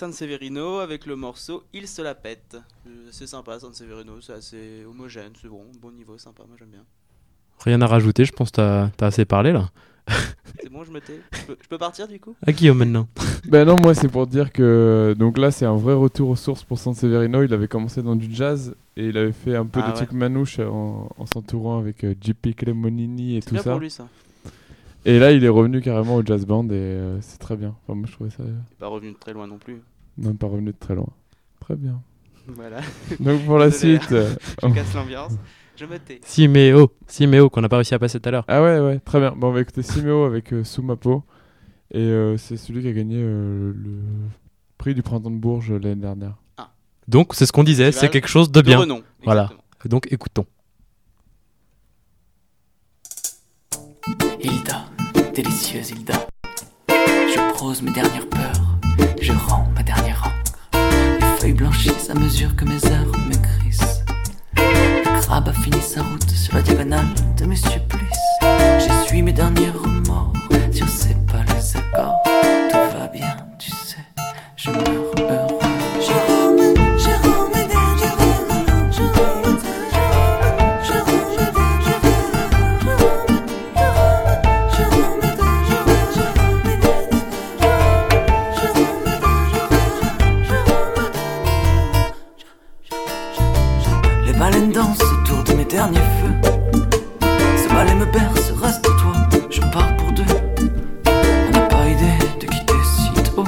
San 0.00 0.14
Severino 0.14 0.78
avec 0.78 1.04
le 1.04 1.14
morceau 1.14 1.64
Il 1.74 1.86
se 1.86 2.00
la 2.00 2.14
pète. 2.14 2.56
Euh, 2.86 3.08
C'est 3.10 3.26
sympa 3.26 3.58
San 3.60 3.74
Severino, 3.74 4.18
c'est 4.22 4.32
assez 4.32 4.82
homogène, 4.88 5.32
c'est 5.38 5.48
bon, 5.48 5.66
bon 5.78 5.90
niveau, 5.92 6.16
sympa, 6.16 6.42
moi 6.48 6.56
j'aime 6.58 6.70
bien. 6.70 6.84
Rien 7.66 7.82
à 7.82 7.86
rajouter, 7.86 8.24
je 8.24 8.32
pense 8.32 8.50
que 8.50 8.56
t'as 8.56 8.88
t'as 8.96 9.08
assez 9.08 9.26
parlé 9.26 9.52
là. 9.52 9.68
C'est 10.62 10.70
bon, 10.70 10.84
je 10.84 10.90
me 10.90 11.00
tais. 11.02 11.20
Je 11.32 11.42
peux, 11.44 11.56
je 11.62 11.68
peux 11.68 11.76
partir 11.76 12.08
du 12.08 12.18
coup? 12.18 12.34
À 12.46 12.50
Guillaume 12.52 12.78
maintenant. 12.78 13.08
Ben 13.46 13.66
non, 13.66 13.76
moi 13.78 13.92
c'est 13.94 14.08
pour 14.08 14.26
dire 14.26 14.52
que 14.52 15.14
donc 15.18 15.36
là 15.36 15.50
c'est 15.50 15.66
un 15.66 15.76
vrai 15.76 15.92
retour 15.92 16.30
aux 16.30 16.36
sources 16.36 16.64
pour 16.64 16.78
Sanseverino. 16.78 17.42
Il 17.42 17.52
avait 17.52 17.68
commencé 17.68 18.02
dans 18.02 18.16
du 18.16 18.34
jazz 18.34 18.74
et 18.96 19.08
il 19.08 19.18
avait 19.18 19.32
fait 19.32 19.54
un 19.54 19.66
peu 19.66 19.80
Ah 19.82 19.88
de 19.88 19.90
ouais. 19.90 19.96
trucs 19.96 20.12
manouche 20.12 20.58
en, 20.60 21.10
en 21.14 21.26
s'entourant 21.26 21.78
avec 21.78 22.04
euh, 22.04 22.14
JP 22.18 22.56
Clemonini 22.56 23.36
et 23.36 23.40
C'est 23.42 23.48
tout 23.48 23.54
bien 23.56 23.62
ça. 23.62 23.70
pour 23.72 23.80
lui 23.80 23.90
ça. 23.90 24.08
Et 25.04 25.18
là 25.18 25.32
il 25.32 25.42
est 25.44 25.48
revenu 25.48 25.80
carrément 25.80 26.16
au 26.16 26.24
jazz 26.24 26.44
band 26.46 26.64
et 26.68 26.72
euh, 26.72 27.18
c'est 27.20 27.38
très 27.38 27.56
bien. 27.56 27.74
Enfin 27.82 27.94
moi 27.94 28.06
je 28.08 28.12
trouvais 28.12 28.30
ça 28.30 28.42
Il 28.44 28.50
est 28.50 28.78
pas 28.78 28.88
revenu 28.88 29.12
de 29.12 29.16
très 29.18 29.32
loin 29.32 29.46
non 29.46 29.58
plus. 29.58 29.80
non 30.18 30.34
pas 30.34 30.46
revenu 30.46 30.72
de 30.72 30.76
très 30.78 30.94
loin. 30.94 31.08
Très 31.60 31.76
bien. 31.76 32.00
Voilà. 32.48 32.80
Donc 33.20 33.44
pour 33.44 33.58
la 33.58 33.70
Désolé, 33.70 33.98
suite, 33.98 34.12
euh, 34.12 34.34
je 34.62 34.68
casse 34.74 34.94
l'ambiance. 34.94 35.32
Je 35.76 35.84
me 35.86 35.98
tais. 35.98 36.20
Siméo, 36.24 36.90
Siméo 37.06 37.48
qu'on 37.48 37.60
n'a 37.60 37.68
pas 37.68 37.76
réussi 37.76 37.94
à 37.94 37.98
passer 37.98 38.18
tout 38.20 38.28
à 38.28 38.32
l'heure. 38.32 38.44
Ah 38.48 38.62
ouais 38.62 38.80
ouais 38.80 38.98
très 38.98 39.20
bien. 39.20 39.32
Bon 39.36 39.48
on 39.48 39.52
va 39.52 39.60
écouter 39.60 39.82
Simeo 39.82 40.24
avec 40.24 40.52
euh, 40.52 40.64
Sumapo 40.64 41.22
et 41.92 41.98
euh, 42.00 42.36
c'est 42.36 42.56
celui 42.56 42.82
qui 42.82 42.88
a 42.88 42.92
gagné 42.92 43.16
euh, 43.18 43.72
le 43.74 44.00
prix 44.78 44.94
du 44.94 45.02
printemps 45.02 45.30
de 45.30 45.36
Bourges 45.36 45.72
l'année 45.72 45.94
dernière. 45.96 46.34
Donc 47.08 47.34
c'est 47.34 47.46
ce 47.46 47.52
qu'on 47.52 47.64
disait, 47.64 47.92
c'est 47.92 48.08
quelque 48.08 48.28
chose 48.28 48.50
de 48.50 48.60
de 48.60 48.66
bien. 48.66 48.78
renom, 48.78 49.02
Voilà. 49.24 49.50
Donc 49.86 50.08
écoutons. 50.12 50.46
Hilda, 54.40 54.84
délicieuse 55.34 55.90
Hilda. 55.90 56.14
Je 56.88 57.52
prose 57.54 57.82
mes 57.82 57.92
dernières 57.92 58.28
peurs, 58.28 58.78
je 59.20 59.32
rends 59.32 59.66
ma 59.74 59.82
dernière 59.82 60.22
encre. 60.24 60.58
Les 61.20 61.40
feuilles 61.40 61.52
blanchissent 61.52 62.10
à 62.10 62.14
mesure 62.14 62.54
que 62.56 62.64
mes 62.64 62.84
heures 62.86 63.12
me 63.28 63.34
crissent. 63.34 64.02
Le 64.56 65.20
crabe 65.20 65.48
a 65.48 65.52
fini 65.52 65.80
sa 65.80 66.02
route 66.02 66.30
sur 66.30 66.54
la 66.54 66.62
diagonale 66.62 67.06
de 67.38 67.44
mes 67.46 67.56
supplices. 67.56 68.28
J'essuie 68.78 69.22
mes 69.22 69.32
derniers 69.32 69.70
remords 69.70 70.32
sur 70.72 70.88
ces 70.88 71.14
pâles 71.30 71.46
accords. 71.74 72.22
Tout 72.70 72.98
va 72.98 73.06
bien, 73.08 73.36
tu 73.58 73.70
sais, 73.70 74.04
je 74.56 74.70
meurs 74.70 75.19
dernier 95.70 96.00
feu. 96.00 96.32
Ce 97.56 97.68
balai 97.68 97.94
me 97.94 98.06
berce, 98.06 98.50
reste 98.60 98.82
toi, 98.82 99.14
je 99.50 99.60
pars 99.60 99.96
pour 99.96 100.12
deux. 100.12 100.24
On 101.06 101.50
n'a 101.52 101.60
pas 101.66 101.86
idée 101.86 102.18
de 102.40 102.46
quitter 102.46 102.74
si 102.84 103.12
tôt. 103.22 103.44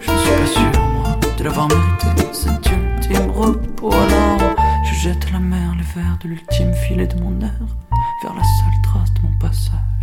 Je 0.00 0.10
ne 0.10 0.18
suis 0.18 0.30
pas 0.30 0.46
sûr, 0.46 0.82
moi, 0.94 1.18
de 1.36 1.44
l'avoir 1.44 1.68
mérité, 1.68 2.32
cet 2.32 2.70
ultime 2.70 3.30
repos. 3.30 3.92
Alors, 3.92 4.56
je 4.84 4.94
jette 4.94 5.26
à 5.28 5.32
la 5.32 5.40
mer 5.40 5.74
les 5.76 6.00
verres 6.00 6.18
de 6.22 6.28
l'ultime 6.28 6.72
filet 6.72 7.06
de 7.06 7.20
mon 7.20 7.38
air, 7.42 7.60
vers 8.22 8.34
la 8.34 8.42
seule 8.42 8.82
trace 8.82 9.12
de 9.12 9.20
mon 9.22 9.38
passage. 9.38 9.97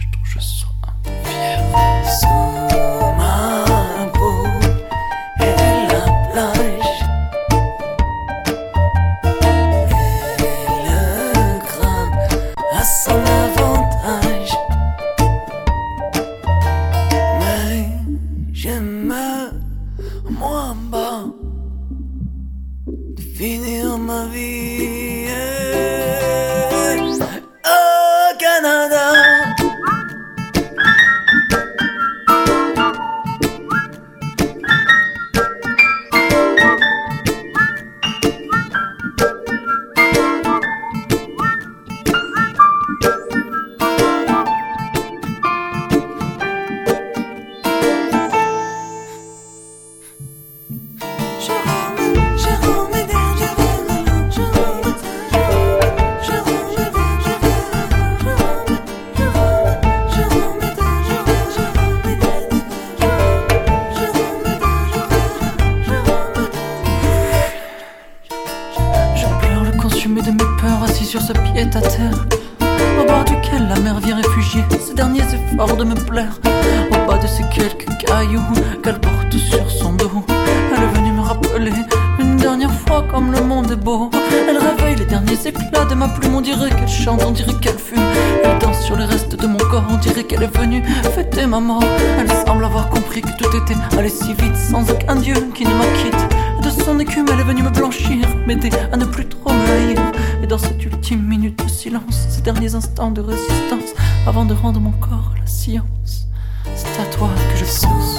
mon 104.79 104.91
corps 104.91 105.33
la 105.39 105.45
science. 105.45 106.27
C'est 106.75 107.01
à 107.01 107.05
toi 107.05 107.29
que 107.51 107.57
je 107.57 107.65
pense. 107.65 108.14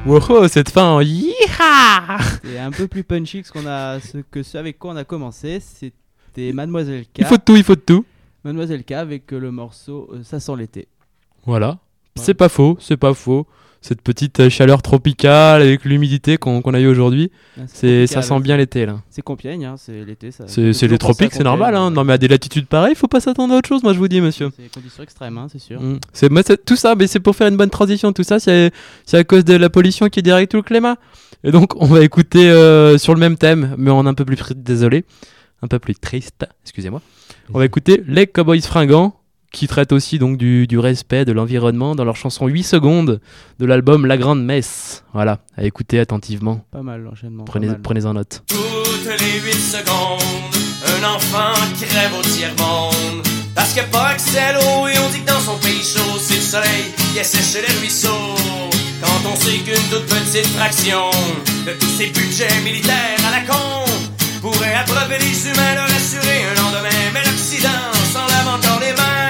Wow, 0.06 0.48
cette 0.48 0.70
fin, 0.70 1.02
yiha 1.02 2.18
C'est 2.44 2.60
un 2.60 2.72
peu 2.72 2.88
plus 2.88 3.04
punchy 3.04 3.42
que 3.42 3.48
ce, 3.48 3.54
qu'on 3.54 3.66
a, 3.66 4.00
ce 4.00 4.18
que 4.18 4.44
ce 4.44 4.58
avec 4.58 4.78
quoi 4.78 4.92
on 4.94 4.98
a 4.98 5.06
commencé. 5.06 5.60
C'était 5.62 6.52
Mademoiselle 6.52 7.06
K. 7.06 7.20
Il 7.20 7.26
faut 7.26 7.38
de 7.38 7.42
tout, 7.42 7.56
il 7.56 7.64
faut 7.64 7.76
de 7.76 7.82
tout. 7.82 8.06
Mademoiselle 8.44 8.84
K 8.84 8.92
avec 8.94 9.32
euh, 9.34 9.40
le 9.40 9.52
morceau 9.52 10.10
euh, 10.14 10.24
Ça 10.24 10.40
sent 10.40 10.56
l'été. 10.58 10.88
Voilà. 11.46 11.80
C'est 12.16 12.34
pas 12.34 12.50
faux, 12.50 12.78
c'est 12.80 12.98
pas 12.98 13.14
faux. 13.14 13.48
Cette 13.86 14.02
petite 14.02 14.40
euh, 14.40 14.50
chaleur 14.50 14.82
tropicale 14.82 15.62
avec 15.62 15.84
l'humidité 15.84 16.38
qu'on 16.38 16.62
a 16.62 16.80
eu 16.80 16.88
aujourd'hui, 16.88 17.32
Ah, 17.60 17.64
c'est 17.68 18.08
ça 18.08 18.22
sent 18.22 18.40
bien 18.40 18.56
l'été 18.56 18.86
là. 18.86 19.02
C'est 19.10 19.22
Compiègne, 19.22 19.66
hein, 19.66 19.76
c'est 19.78 20.06
l'été. 20.06 20.32
ça- 20.32 20.46
C'est 20.48 20.88
les 20.88 20.98
tropiques, 20.98 21.34
c'est 21.34 21.44
normal. 21.44 21.76
Hein. 21.76 21.92
Non 21.92 22.06
mais 22.06 22.14
à 22.14 22.18
des 22.18 22.30
latitudes 22.30 22.66
pareilles, 22.68 22.96
faut 22.96 23.08
pas 23.10 23.20
s'attendre 23.20 23.54
à 23.54 23.58
autre 23.58 23.68
chose, 23.68 23.84
moi 23.84 23.92
je 23.92 24.00
vous 24.00 24.08
dis, 24.08 24.22
monsieur. 24.22 24.52
C'est 24.58 24.74
conditions 24.74 25.04
extrêmes, 25.04 25.38
hein, 25.38 25.48
c'est 25.52 25.60
sûr. 25.60 25.82
Mm. 25.82 26.00
C'est 26.14 26.66
tout 26.66 26.78
ça, 26.78 26.96
mais 26.96 27.08
c'est 27.08 27.20
pour 27.20 27.36
faire 27.36 27.48
une 27.50 27.58
bonne 27.58 27.70
transition. 27.70 28.14
Tout 28.14 28.24
ça, 28.24 28.40
c'est 28.40 28.72
à 29.12 29.24
cause 29.26 29.44
de 29.44 29.56
la 29.56 29.70
pollution 29.70 30.08
qui 30.08 30.22
dirige 30.24 30.48
tout 30.48 30.58
le 30.58 30.64
climat. 30.64 30.96
Et 31.44 31.52
donc, 31.52 31.74
on 31.76 31.86
va 31.88 32.02
écouter 32.02 32.50
euh, 32.50 32.98
sur 32.98 33.14
le 33.14 33.20
même 33.20 33.36
thème, 33.36 33.76
mais 33.78 33.92
en 33.92 34.06
un 34.06 34.14
peu 34.14 34.24
plus 34.24 34.38
désolé, 34.56 35.04
un 35.62 35.68
peu 35.68 35.78
plus 35.78 35.96
triste. 35.96 36.46
Excusez-moi. 36.64 37.02
On 37.54 37.60
va 37.60 37.66
écouter 37.66 38.02
les 38.08 38.28
Cowboys 38.28 38.62
fringants, 38.62 39.20
qui 39.54 39.68
traitent 39.68 39.94
aussi 39.94 40.20
donc 40.20 40.38
du, 40.38 40.68
du 40.68 40.78
respect 40.78 41.24
de 41.24 41.32
l'environnement 41.32 41.96
dans 41.96 42.04
leur 42.04 42.18
chanson 42.18 42.48
8 42.48 42.64
secondes 42.64 43.22
de 43.60 43.66
l'album 43.66 44.06
La 44.06 44.18
Grande 44.18 44.44
Messe. 44.44 45.06
Voilà, 45.14 45.40
à 45.56 45.64
écouter 45.64 46.00
attentivement. 46.00 46.66
Pas 46.72 46.82
mal 46.82 47.04
l'enchaînement. 47.04 47.46
Prenez, 47.46 47.68
pas 47.68 47.74
mal. 47.74 47.82
prenez-en 47.82 48.14
note. 48.16 48.44
Toutes 48.48 49.20
les 49.20 49.40
8 49.40 49.54
secondes, 49.54 50.20
un 51.00 51.08
enfant 51.16 51.54
crève 51.80 52.12
au 52.20 52.22
tiers-monde. 52.24 53.24
Parce 53.56 53.74
qu'il 53.74 53.84
n'y 53.84 53.88
a 53.88 53.92
pas 53.92 54.08
accès 54.08 54.40
à 54.40 54.54
l'eau 54.54 54.88
et 54.88 54.98
on 54.98 55.10
dit 55.12 55.22
que 55.22 55.28
dans 55.28 55.40
son 55.40 55.58
pays 55.60 55.84
chaud, 55.84 56.18
c'est 56.20 56.36
le 56.36 56.42
soleil 56.42 56.86
qui 57.14 57.20
a 57.20 57.24
séché 57.24 57.64
les 57.68 57.74
ruisseaux. 57.80 58.36
Quand 59.00 59.30
on 59.32 59.36
sait 59.36 59.60
qu'une 59.60 59.90
toute 59.92 60.08
petite 60.08 60.48
fraction 60.48 61.12
de 61.68 61.74
tous 61.80 61.94
ces 61.98 62.08
budgets 62.08 62.62
militaires 62.64 63.22
à 63.28 63.32
la 63.32 63.42
con 63.46 63.86
pourrait 64.42 64.74
abreuver 64.74 65.20
les 65.20 65.48
humains, 65.48 65.76
leur 65.76 65.86
assurer 65.86 66.44
un 66.52 66.56
lendemain. 66.62 66.90
Mais 67.14 67.24
l'Occident 67.24 67.94
s'en 68.12 68.26
lave 68.28 68.48
encore 68.56 68.80
les 68.82 68.94
mains, 68.94 69.30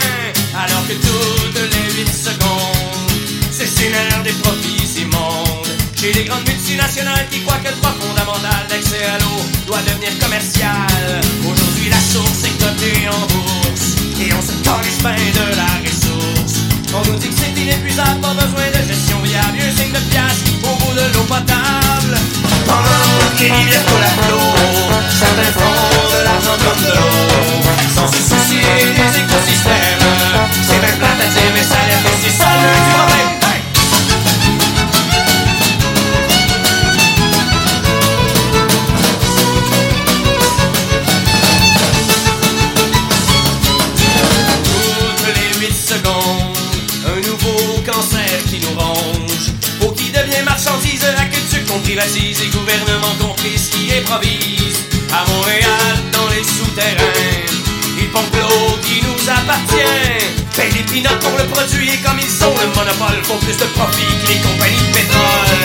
alors 0.66 0.88
que 0.88 0.94
toutes 0.94 1.62
les 1.74 2.04
8 2.04 2.08
secondes, 2.08 3.12
c'est 3.52 3.68
génère 3.68 4.24
des 4.24 4.34
profits 4.44 5.02
immondes. 5.02 5.68
Chez 6.00 6.14
les 6.14 6.26
grandes 6.26 6.46
multinationales 6.48 7.28
qui 7.32 7.42
croient 7.42 7.62
que 7.64 7.70
le 7.70 7.76
droit 7.76 7.96
fondamental 8.00 8.66
d'accès 8.70 9.04
à 9.06 9.18
l'eau 9.20 9.40
doit 9.68 9.82
devenir 9.88 10.12
commercial. 10.20 11.22
Aujourd'hui, 11.44 11.90
la 11.90 12.02
source 12.12 12.44
est 12.44 12.58
cotée 12.60 13.08
en 13.08 13.22
bourse 13.32 13.88
et 14.20 14.30
on 14.34 14.42
se 14.42 14.56
calisse 14.64 15.00
bien 15.00 15.32
de 15.40 15.46
la 15.56 15.72
ressource. 15.84 16.56
On 16.94 17.02
nous 17.10 17.18
dit 17.20 17.30
que 17.30 17.40
c'est 17.40 17.56
inépuisable, 17.60 18.20
pas 18.22 18.34
besoin 18.34 18.68
de 18.76 18.82
gestion 18.88 19.20
viable. 19.24 19.58
Un 19.60 19.72
signe 19.76 19.92
de 19.92 20.04
piastre 20.12 20.52
au 20.64 20.76
bout 20.84 20.94
de 20.94 21.06
l'eau 21.14 21.24
potable. 21.24 22.16
Pendant 22.68 23.14
rivières 23.40 23.86
coulent 23.88 24.04
à 24.04 24.14
flot, 24.24 24.43
plus 63.40 63.58
de 63.58 63.66
profit 63.74 64.14
que 64.22 64.28
les 64.28 64.40
compagnies 64.40 64.78
de 64.78 64.94
pétrole. 64.94 65.58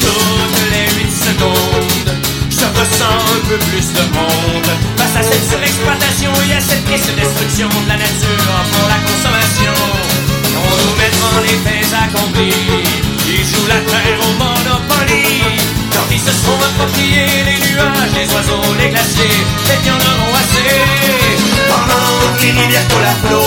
Toutes 0.00 0.62
les 0.72 0.88
8 1.04 1.10
secondes, 1.10 2.12
je 2.50 2.64
ressens 2.64 3.18
un 3.34 3.40
peu 3.48 3.58
plus 3.68 3.92
de 3.92 4.04
monde. 4.16 4.70
Face 4.96 5.16
à 5.16 5.22
cette 5.22 5.44
surexploitation 5.50 6.32
et 6.48 6.54
à 6.54 6.60
cette 6.60 6.84
triste 6.84 7.10
destruction 7.14 7.68
de 7.68 7.88
la 7.88 7.96
nature 7.96 8.54
pour 8.72 8.88
la 8.88 9.00
consommation 9.04 9.74
On 10.56 10.74
nous 10.80 10.94
met 10.96 11.10
devant 11.10 11.40
les 11.42 11.58
faits 11.64 11.92
accomplis 11.92 12.84
Ils 13.26 13.44
jouent 13.44 13.68
la 13.68 13.80
terre 13.80 14.18
au 14.22 14.32
Monopoly? 14.40 15.42
Quand 15.92 16.08
ils 16.10 16.20
se 16.20 16.32
seront 16.32 16.60
appropriés 16.60 17.44
les 17.44 17.58
nuages, 17.68 18.12
les 18.14 18.28
oiseaux, 18.34 18.74
les 18.78 18.90
glaciers 18.90 19.44
Et 19.72 19.78
qu'il 19.82 19.88
y 19.88 19.90
en 19.90 19.98
auront 19.98 20.34
assez. 20.34 20.76
Pendant 21.68 22.36
que 22.36 22.42
les 22.42 22.52
rivières 22.52 22.88
coulent 22.88 23.04
à 23.04 23.16
flot 23.26 23.42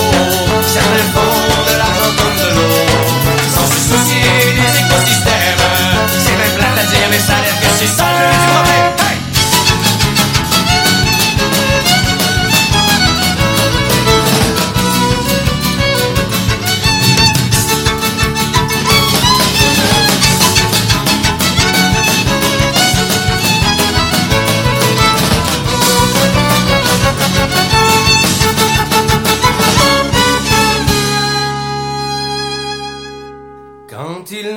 Certains 0.66 1.08
font 1.14 1.61
C'est 6.18 6.36
même 6.36 6.56
à 7.28 7.40
dire 7.42 7.60
que 7.60 7.68
c'est 7.78 7.86
ça 7.86 8.04
le! 8.04 8.32
Quand 33.90 34.30
il 34.30 34.56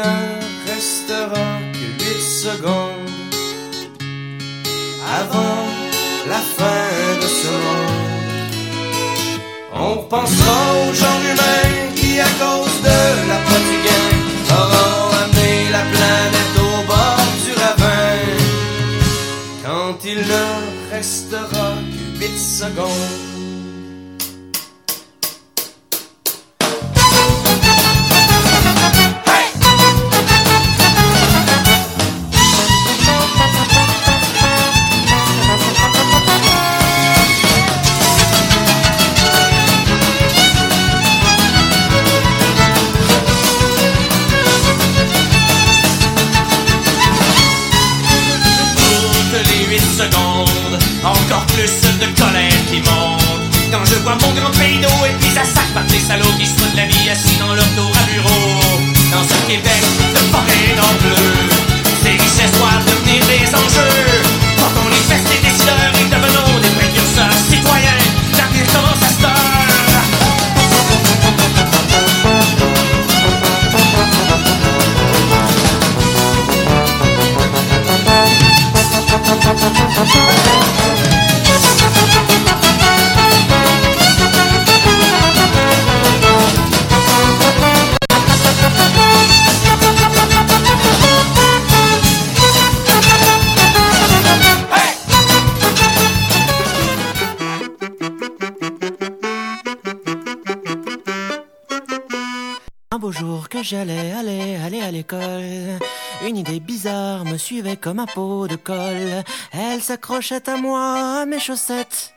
j'allais 103.65 104.11
aller, 104.11 104.57
aller 104.63 104.81
à 104.81 104.91
l'école, 104.91 105.79
une 106.27 106.37
idée 106.37 106.59
bizarre 106.59 107.25
me 107.25 107.35
suivait 107.35 107.77
comme 107.77 107.99
un 107.99 108.05
pot 108.05 108.47
de 108.47 108.55
colle. 108.55 109.23
Elle 109.51 109.81
s'accrochait 109.81 110.47
à 110.47 110.55
moi, 110.55 111.21
à 111.21 111.25
mes 111.25 111.39
chaussettes, 111.39 112.13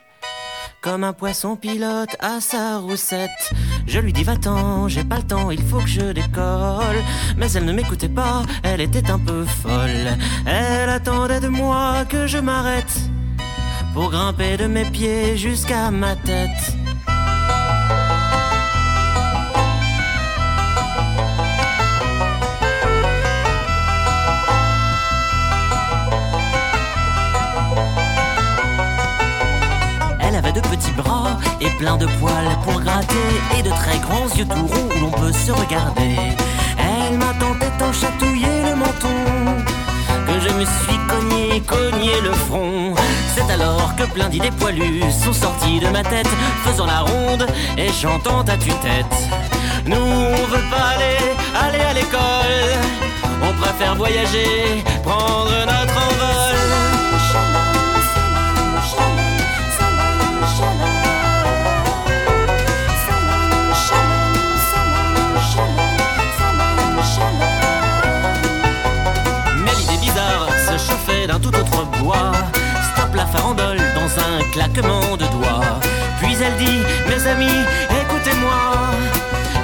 comme 0.79 1.03
un 1.03 1.13
poisson 1.13 1.55
pilote 1.55 2.15
à 2.19 2.39
sa 2.39 2.77
roussette. 2.77 3.51
Je 3.87 3.99
lui 3.99 4.13
dis 4.13 4.23
va-t'en, 4.23 4.87
j'ai 4.87 5.03
pas 5.03 5.17
le 5.17 5.23
temps, 5.23 5.49
il 5.49 5.63
faut 5.63 5.79
que 5.79 5.87
je 5.87 6.11
décolle. 6.11 7.01
Mais 7.37 7.51
elle 7.53 7.65
ne 7.65 7.73
m'écoutait 7.73 8.09
pas, 8.09 8.43
elle 8.61 8.81
était 8.81 9.09
un 9.09 9.19
peu 9.19 9.43
folle. 9.43 10.17
Elle 10.45 10.89
attendait 10.89 11.39
de 11.39 11.47
moi 11.47 12.05
que 12.07 12.27
je 12.27 12.37
m'arrête 12.37 12.95
pour 13.95 14.11
grimper 14.11 14.55
de 14.57 14.67
mes 14.67 14.85
pieds 14.85 15.35
jusqu'à 15.35 15.89
ma 15.89 16.15
tête. 16.15 16.75
Petits 30.79 30.91
bras 30.91 31.37
et 31.61 31.69
plein 31.77 31.97
de 31.97 32.05
poils 32.19 32.57
pour 32.63 32.79
gratter 32.81 33.29
et 33.57 33.61
de 33.61 33.69
très 33.69 33.99
grands 33.99 34.27
yeux 34.35 34.45
tout 34.45 34.67
ronds 34.67 34.89
où 34.95 34.99
l'on 35.01 35.11
peut 35.11 35.31
se 35.31 35.51
regarder. 35.51 36.15
Elle 36.77 37.17
m'a 37.17 37.33
tant 37.39 37.55
et 37.55 37.77
tant 37.77 37.91
chatouillé 37.91 38.47
le 38.69 38.75
menton 38.75 39.17
que 40.27 40.39
je 40.39 40.53
me 40.53 40.65
suis 40.65 40.99
cogné, 41.07 41.61
cogné 41.61 42.21
le 42.21 42.31
front. 42.31 42.95
C'est 43.35 43.51
alors 43.51 43.95
que 43.95 44.03
plein 44.03 44.29
d'idées 44.29 44.51
poilues 44.51 45.03
sont 45.11 45.33
sorties 45.33 45.79
de 45.79 45.89
ma 45.89 46.03
tête, 46.03 46.29
faisant 46.63 46.85
la 46.85 47.01
ronde 47.01 47.45
et 47.77 47.91
chantant 47.91 48.41
à 48.41 48.57
tue-tête. 48.57 49.17
Nous, 49.85 49.97
on 49.97 50.45
veut 50.53 50.67
pas 50.69 50.95
aller, 50.95 51.19
aller 51.65 51.83
à 51.83 51.93
l'école. 51.93 52.69
On 53.41 53.53
préfère 53.61 53.95
voyager, 53.95 54.83
prendre 55.03 55.51
notre 55.65 55.97
envol. 56.07 56.28
Bois. 71.85 72.31
Stop 72.93 73.15
la 73.15 73.25
farandole 73.25 73.81
dans 73.95 74.11
un 74.27 74.43
claquement 74.51 75.17
de 75.17 75.25
doigts. 75.35 75.79
Puis 76.21 76.35
elle 76.41 76.57
dit, 76.57 76.81
mes 77.07 77.27
amis, 77.27 77.59
écoutez-moi. 78.01 78.61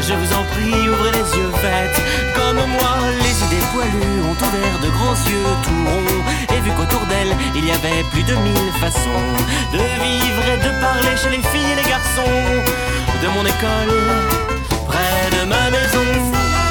Je 0.08 0.13
vous 0.13 0.34
en 0.34 0.43
prie, 0.54 0.89
ouvrez 0.89 1.12
les 1.12 1.28
yeux, 1.38 1.51
faites 1.62 1.99
comme 2.36 2.58
moi. 2.58 2.93
Les 3.23 3.36
idées 3.45 3.65
poilues 3.73 4.21
ont 4.30 4.38
ouvert 4.47 4.78
de 4.84 4.89
grands 4.97 5.19
yeux 5.30 5.51
tout 5.63 5.84
ronds. 5.89 6.56
Et 6.56 6.60
vu 6.62 6.71
qu'autour 6.78 7.01
d'elle, 7.08 7.36
il 7.56 7.65
y 7.65 7.71
avait 7.71 8.04
plus 8.12 8.23
de 8.23 8.36
mille 8.36 8.71
façons 8.80 9.25
de 9.73 9.78
vivre 9.78 10.43
et 10.54 10.58
de 10.58 10.82
parler 10.82 11.17
chez 11.17 11.30
les 11.30 11.43
filles 11.49 11.71
et 11.73 11.84
les 11.84 11.89
garçons. 11.89 12.43
De 13.23 13.28
mon 13.30 13.45
école, 13.45 13.97
près 14.88 15.38
de 15.38 15.45
ma 15.47 15.69
maison. 15.71 16.64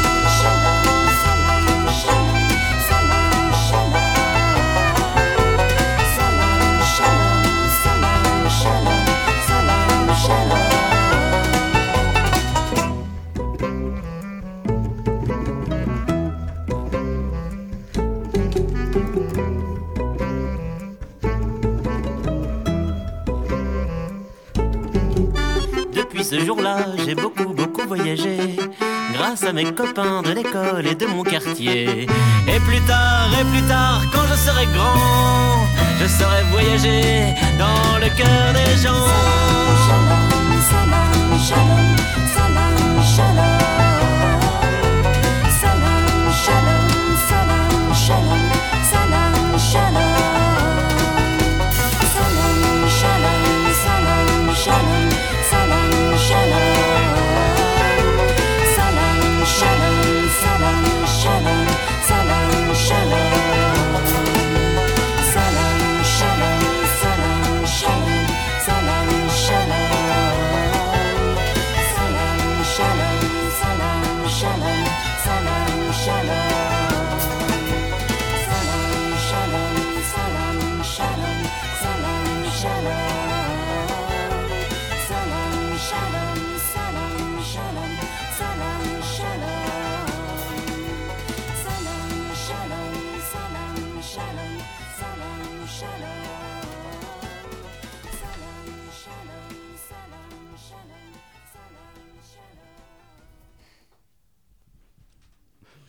Jour-là, 26.45 26.79
j'ai 27.05 27.15
beaucoup, 27.15 27.53
beaucoup 27.53 27.83
voyagé. 27.87 28.57
Grâce 29.13 29.45
à 29.45 29.53
mes 29.53 29.73
copains 29.73 30.23
de 30.23 30.33
l'école 30.33 30.87
et 30.87 30.95
de 30.95 31.07
mon 31.07 31.23
quartier. 31.23 32.07
Et 32.47 32.61
plus 32.61 32.81
tard, 32.83 33.29
et 33.41 33.45
plus 33.45 33.63
tard, 33.69 34.03
quand 34.13 34.27
je 34.31 34.37
serai 34.37 34.67
grand, 34.75 35.67
je 36.01 36.07
saurai 36.07 36.43
voyager 36.51 37.35
dans 37.59 37.99
le 37.99 38.09
cœur 38.17 38.53
des 38.53 38.83
gens. 38.83 39.25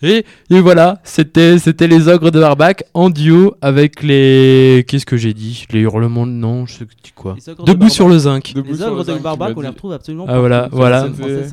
Et, 0.02 0.26
et 0.50 0.60
voilà, 0.60 1.00
c'était 1.04 1.58
c'était 1.58 1.88
les 1.88 2.08
ogres 2.08 2.30
de 2.30 2.39
Barbac 2.39 2.84
en 2.93 3.10
duo 3.10 3.56
avec 3.62 4.04
les 4.04 4.84
qu'est-ce 4.88 5.06
que 5.06 5.18
j'ai 5.18 5.34
dit? 5.34 5.66
Les 5.72 5.80
hurlements 5.82 6.28
de 6.28 6.32
non, 6.32 6.66
je 6.66 6.74
sais 6.74 6.86
dis 7.04 7.12
quoi. 7.16 7.32
Ogres 7.48 7.64
de 7.64 7.72
Debout 7.72 7.89
sur 7.89 8.08
le 8.10 8.18
zinc. 8.20 8.54
Les 8.56 8.82
ogres 8.84 9.06
de 9.06 9.14
Barbac, 9.14 9.54
on 9.58 9.62
les 9.62 9.68
retrouve 9.70 9.93
absolument 9.93 10.26
Ah 10.28 10.39
voilà, 10.39 10.68
voilà, 10.72 11.08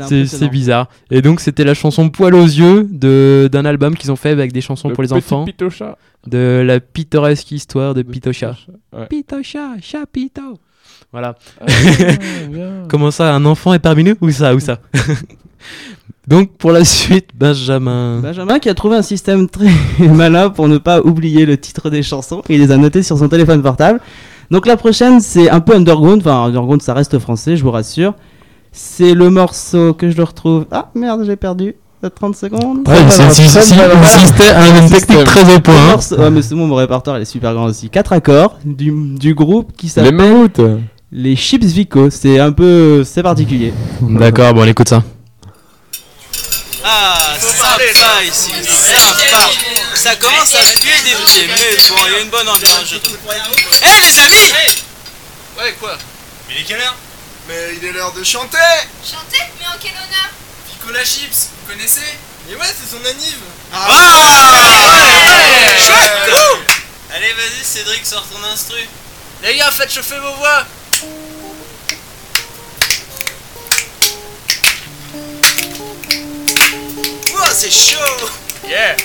c'est- 0.09 0.49
bizarre. 0.49 0.89
Et 1.11 1.23
donc 1.23 1.41
c'était 1.41 1.65
la 1.65 1.75
chanson 1.75 2.09
Poil 2.11 2.35
aux 2.35 2.45
yeux 2.45 2.87
de 2.91 3.49
d'un 3.51 3.65
album 3.65 3.97
qu'ils 3.97 4.11
ont 4.13 4.17
fait 4.17 4.31
avec 4.31 4.53
des 4.53 4.61
chansons 4.61 4.89
Le 4.89 4.95
pour 4.95 5.03
les 5.03 5.09
petit 5.09 5.19
enfants. 5.19 5.45
Pitocha. 5.45 5.97
De 6.27 6.63
la 6.65 6.81
pittoresque 6.81 7.51
histoire 7.53 7.95
de 7.95 8.03
Pitocha. 8.03 8.57
ouais. 8.93 9.07
Pitocha, 9.07 9.71
chapito. 9.81 10.59
Voilà. 11.13 11.37
Ah, 11.61 11.67
bien, 11.67 12.49
bien. 12.49 12.73
Comment 12.89 13.11
ça, 13.11 13.35
un 13.35 13.45
enfant 13.45 13.73
est 13.75 13.79
parmi 13.79 14.03
nous? 14.05 14.15
Où 14.21 14.31
ça, 14.31 14.55
où 14.55 14.61
ça? 14.61 14.79
Donc 16.29 16.51
pour 16.57 16.71
la 16.71 16.85
suite, 16.85 17.31
Benjamin. 17.35 18.21
Benjamin 18.21 18.59
qui 18.61 18.69
a 18.69 18.75
trouvé 18.75 18.97
un 18.97 19.03
système 19.03 19.49
très 19.49 19.71
malin 19.99 20.51
pour 20.51 20.69
ne 20.69 20.79
pas 20.79 21.01
oublier 21.01 21.47
le 21.47 21.57
titre 21.57 21.91
des 21.91 22.03
chansons. 22.03 22.43
Il 22.49 22.61
les 22.61 22.71
a 22.71 22.77
notés 22.77 23.03
sur 23.03 23.19
son 23.19 23.29
téléphone 23.29 23.61
portable. 23.63 24.01
Donc 24.51 24.67
la 24.67 24.77
prochaine, 24.77 25.21
c'est 25.21 25.51
un 25.51 25.61
peu 25.61 25.75
underground. 25.75 26.21
Enfin, 26.21 26.45
underground, 26.45 26.81
ça 26.83 26.95
reste 26.95 27.19
français, 27.19 27.57
je 27.57 27.63
vous 27.65 27.71
rassure. 27.71 28.15
C'est 28.71 29.15
le 29.15 29.31
morceau 29.31 29.95
que 29.95 30.11
je 30.11 30.17
le 30.17 30.23
retrouve. 30.25 30.67
Ah 30.71 30.91
merde, 30.95 31.25
j'ai 31.27 31.37
perdu. 31.37 31.75
30 32.17 32.35
secondes. 32.35 32.89
Ouais, 32.89 32.95
c'est- 33.11 33.31
c'est- 33.31 33.43
c'est- 33.47 33.63
c'est- 33.63 33.75
Voilà. 33.77 33.97
un 33.97 34.03
système- 34.03 34.57
un 34.57 34.89
technique 34.89 35.25
très 35.25 35.55
au 35.55 35.61
point, 35.61 35.75
hein. 35.95 36.17
ouais, 36.19 36.31
mais 36.31 36.43
c'est 36.43 36.57
bon, 36.57 36.67
mon 36.67 36.75
répertoire 36.75 37.17
il 37.19 37.23
est 37.23 37.25
super 37.27 37.55
grand 37.55 37.67
aussi. 37.67 37.91
Quatre 37.91 38.13
accords 38.13 38.59
du, 38.65 38.93
du 39.17 39.35
groupe 39.35 39.71
qui 39.77 39.87
Les 39.87 39.93
s'appelle 39.93 40.15
mammouths. 40.17 40.61
les 41.13 41.37
Chips 41.37 41.65
Vico. 41.65 42.11
C'est 42.11 42.41
un 42.41 42.51
peu. 42.51 43.05
C'est 43.05 43.23
particulier. 43.23 43.73
D'accord, 44.01 44.53
bon, 44.53 44.63
on 44.63 44.65
écoute 44.65 44.89
ça. 44.89 45.05
Ah, 46.85 47.35
sympa 47.41 48.23
ici, 48.25 48.51
sympa. 48.65 49.51
Ça 49.95 50.17
commence 50.17 50.55
à 50.55 50.63
puer 50.81 50.99
des 51.05 51.15
pieds, 51.27 51.47
mais 51.47 51.77
bon, 51.89 52.07
il 52.07 52.13
y 52.13 52.17
a 52.17 52.19
une 52.21 52.31
bonne 52.31 52.49
ambiance, 52.49 52.87
je 52.91 52.97
trouve. 52.97 53.19
Eh 53.83 54.01
les 54.01 54.19
amis 54.19 54.53
Ouais, 55.59 55.75
quoi 55.79 55.97
Mais 56.49 56.55
il 56.57 56.61
est 56.63 56.65
quelle 56.65 56.81
heure 56.81 56.95
Mais 57.49 57.75
il 57.77 57.85
est 57.85 57.93
l'heure 57.93 58.13
de 58.13 58.25
chanter 58.25 58.59
Chanter 59.05 59.45
Mais 59.61 59.67
en 59.67 59.79
quel 59.81 59.93
honneur 59.93 60.31
Nicolas 60.71 61.05
Chips, 61.05 61.49
vous 61.61 61.73
connaissez 61.73 62.01
Mais 62.49 62.57
ouais, 62.57 62.67
c'est 62.67 62.91
son 62.97 63.05
anniv. 63.05 63.37
Ah, 63.73 63.89
ouais, 64.89 65.77
Chouette 65.79 66.37
Allez, 67.15 67.33
vas-y, 67.35 67.65
Cédric, 67.65 68.07
sors 68.07 68.27
ton 68.27 68.43
instru. 68.45 68.79
Les 69.43 69.57
gars, 69.57 69.71
faites 69.71 69.93
chauffer 69.93 70.19
vos 70.19 70.35
voix 70.35 70.65
c'est 77.63 77.71
chaud 77.71 78.29
Yeah 78.69 78.97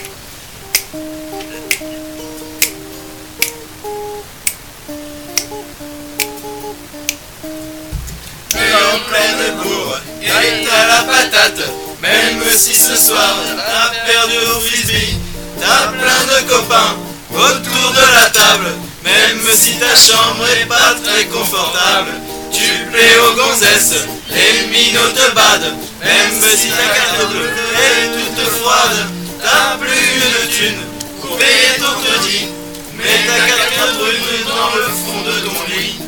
Tu 8.49 8.57
es 8.57 8.73
en 8.73 8.99
pleine 9.07 9.57
bourre 9.61 9.99
et 10.23 10.65
t'as 10.65 10.87
la 10.87 11.03
patate. 11.03 11.69
Même 12.01 12.41
si 12.55 12.73
ce 12.73 12.95
soir 12.95 13.35
t'as 13.57 14.11
perdu 14.11 14.37
au 14.55 14.59
frisbee, 14.61 15.19
t'as 15.59 15.89
plein 15.89 16.23
de 16.25 16.49
copains 16.49 16.97
autour 17.31 17.91
de 17.91 18.13
la 18.15 18.29
table. 18.31 18.73
Même 19.03 19.55
si 19.55 19.77
ta 19.77 19.95
chambre 19.95 20.47
est 20.59 20.65
pas 20.65 20.95
très 21.03 21.25
confortable, 21.25 22.09
tu 22.51 22.87
plais 22.91 23.19
aux 23.19 23.35
gonzesses, 23.35 24.05
les 24.31 24.67
minots 24.67 25.11
te 25.13 25.35
badent. 25.35 25.86
Même 26.03 26.41
si 26.55 26.69
ta 26.69 26.87
carte 26.93 27.29
bleue 27.31 27.49
est 27.49 28.07
toute 28.13 28.47
froide, 28.59 29.07
t'as 29.41 29.77
plus 29.77 29.89
une 29.89 30.49
thune 30.49 30.81
pour 31.21 31.37
payer 31.37 31.77
ton 31.79 31.93
crédit. 32.01 32.47
Mets 32.93 33.25
ta 33.27 33.75
carte 33.75 33.97
brune 33.97 34.45
dans 34.47 34.75
le 34.75 34.83
fond 34.83 35.21
de 35.25 35.39
ton 35.47 35.73
lit. 35.73 35.99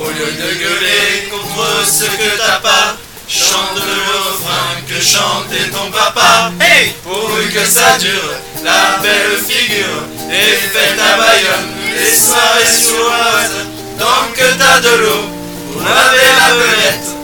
Au 0.00 0.06
lieu 0.08 0.32
de 0.32 0.54
gueuler 0.54 1.28
contre 1.30 1.86
ce 1.86 2.04
que 2.04 2.36
t'as 2.36 2.58
pas, 2.58 2.96
chante 3.28 3.76
le 3.76 4.00
refrain 4.28 4.80
que 4.88 5.00
chantait 5.00 5.70
ton 5.70 5.90
papa. 5.90 6.52
Hey 6.60 6.94
Pourvu 7.04 7.50
que 7.50 7.64
ça 7.64 7.96
dure, 7.98 8.34
la 8.64 8.98
belle 9.02 9.38
figure, 9.46 10.02
et 10.30 10.56
fais 10.72 10.96
ta 10.96 11.16
baïonne, 11.16 11.70
les 11.96 12.14
soirées 12.14 12.82
sournoises, 12.82 13.66
tant 13.98 14.32
que 14.34 14.58
t'as 14.58 14.80
de 14.80 14.96
l'eau 14.96 15.24
pour 15.72 15.82
laver 15.82 16.30
la 16.38 16.54
belette. 16.54 17.23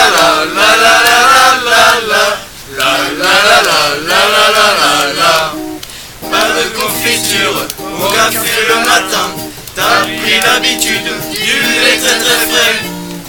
confiture 7.31 7.67
au 7.99 8.11
café 8.11 8.51
le 8.67 8.75
matin, 8.79 9.31
t'as 9.75 10.01
pris 10.03 10.39
l'habitude 10.45 11.03
du 11.33 11.39
lait 11.39 11.97
très 11.97 12.19
très 12.19 12.47
frais, 12.47 12.75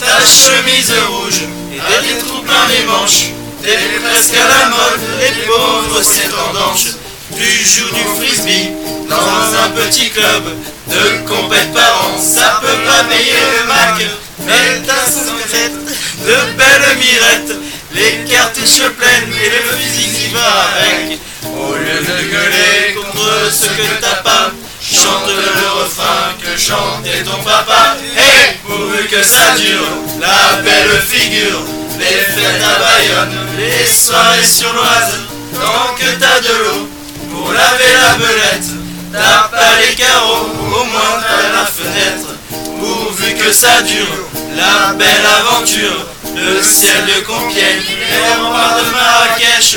ta 0.01 0.25
chemise 0.25 0.93
rouge 1.09 1.43
et 1.73 2.07
des 2.07 2.19
trous 2.19 2.43
plein 2.43 2.67
les 2.69 2.85
manches. 2.85 3.31
T'es 3.63 3.79
presque 4.03 4.35
à 4.35 4.49
la 4.49 4.69
mode, 4.71 5.01
les 5.21 5.47
pauvres 5.47 6.03
c'est 6.03 6.29
tendance. 6.29 6.97
Tu 7.37 7.45
joues 7.45 7.95
du 7.95 8.03
frisbee 8.21 8.71
dans 9.09 9.65
un 9.65 9.71
petit 9.71 10.11
club 10.11 10.45
de 10.89 11.29
compète 11.29 11.73
par 11.73 12.07
an. 12.07 12.19
Ça 12.21 12.61
peut 12.61 12.85
pas 12.85 13.05
payer 13.05 13.33
le 13.33 13.69
Mac, 13.69 14.07
mais 14.47 14.83
t'as 14.87 15.11
tête 15.51 15.73
de 15.73 16.53
belles 16.57 16.97
mirettes. 16.99 17.57
Les 17.95 18.25
cartouches 18.31 18.89
pleines 18.99 19.33
et 19.33 19.51
le 19.51 19.77
fusil 19.77 20.09
qui 20.09 20.29
va 20.33 20.41
avec. 20.81 21.19
Au 21.45 21.75
lieu 21.75 22.01
de 22.01 22.31
gueuler 22.31 22.95
contre 22.95 23.53
ce 23.53 23.67
que 23.67 24.01
t'as 24.01 24.23
pas, 24.23 24.53
chante 24.81 25.29
le 25.29 25.83
refrain 25.83 26.33
que 26.41 26.59
chantait 26.59 27.23
ton 27.25 27.43
papa. 27.43 27.97
Et 28.17 28.59
pourvu 28.65 29.07
que 29.09 29.23
ça 29.23 29.55
dure, 29.57 29.89
la 30.21 30.63
belle 30.63 31.01
figure, 31.03 31.61
les 31.99 32.07
fêtes 32.07 32.63
à 32.63 32.79
Bayonne, 32.79 33.39
les 33.59 33.87
soirées 33.87 34.47
sur 34.47 34.73
l'Oise, 34.73 35.21
tant 35.55 35.95
que 35.95 36.11
t'as 36.19 36.41
de 36.41 36.55
l'eau 36.65 36.89
pour 37.33 37.53
laver 37.53 37.93
la 38.01 38.15
belette. 38.15 38.71
T'as 39.13 39.49
pas 39.49 39.77
les 39.81 39.95
carreaux, 39.95 40.49
au 40.49 40.85
moins 40.85 41.21
t'as 41.21 41.59
la 41.59 41.67
fenêtre. 41.67 42.29
Pourvu 42.81 43.35
que 43.35 43.53
ça 43.53 43.83
dure, 43.83 44.29
la 44.57 44.95
belle 44.95 45.27
aventure, 45.39 46.07
le 46.35 46.63
ciel 46.63 47.05
de 47.07 47.21
Compiègne, 47.27 47.83
les 48.11 48.43
remparts 48.43 48.79
de 48.79 48.91
Marrakech, 48.91 49.77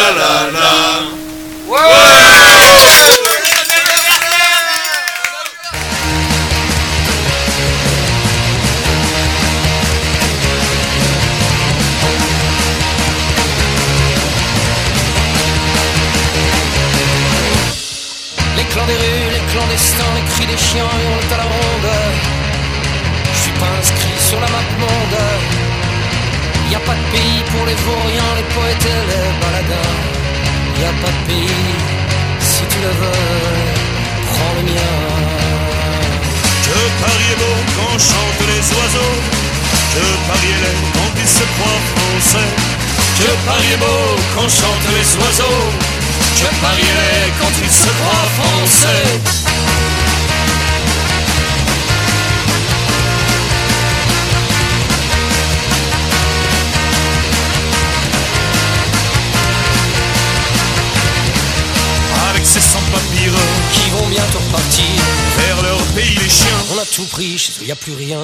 les 27.71 27.77
vauriens, 27.83 28.33
les 28.39 28.47
poètes 28.53 28.85
et 28.93 29.01
les 29.11 29.29
baladins. 29.41 29.95
Y 30.81 30.85
a 30.91 30.93
pas 31.01 31.13
de 31.17 31.21
pays, 31.27 31.75
si 32.39 32.63
tu 32.71 32.77
le 32.85 32.91
veux, 32.99 33.27
prends 34.27 34.53
le 34.57 34.63
mien. 34.69 34.97
Que 36.67 36.79
Paris 37.03 37.29
est 37.33 37.39
beau 37.43 37.57
quand 37.77 37.97
chantent 38.09 38.45
les 38.51 38.63
oiseaux 38.77 39.17
Que 39.93 40.05
Paris 40.29 40.53
est 40.69 40.79
quand 40.95 41.13
il 41.23 41.29
se 41.37 41.45
croit 41.53 41.81
français 41.91 42.49
Que 43.19 43.29
Paris 43.45 43.73
est 43.73 43.81
beau 43.85 44.03
quand 44.35 44.49
chantent 44.59 44.89
les 44.95 45.07
oiseaux 45.19 45.63
Que 46.39 46.49
Paris 46.63 46.91
est 47.11 47.29
quand 47.39 47.55
il 47.61 47.69
se 47.69 47.89
croit 47.99 48.27
français 48.39 49.50
bientôt 64.11 64.39
repartir 64.39 64.85
vers 65.37 65.61
leur 65.63 65.81
pays 65.95 66.15
les 66.15 66.29
chiens 66.29 66.61
On 66.73 66.77
a 66.77 66.85
tout 66.85 67.05
pris, 67.05 67.37
chez 67.37 67.53
eux 67.61 67.67
y 67.67 67.71
a 67.71 67.75
plus 67.75 67.93
rien. 67.93 68.19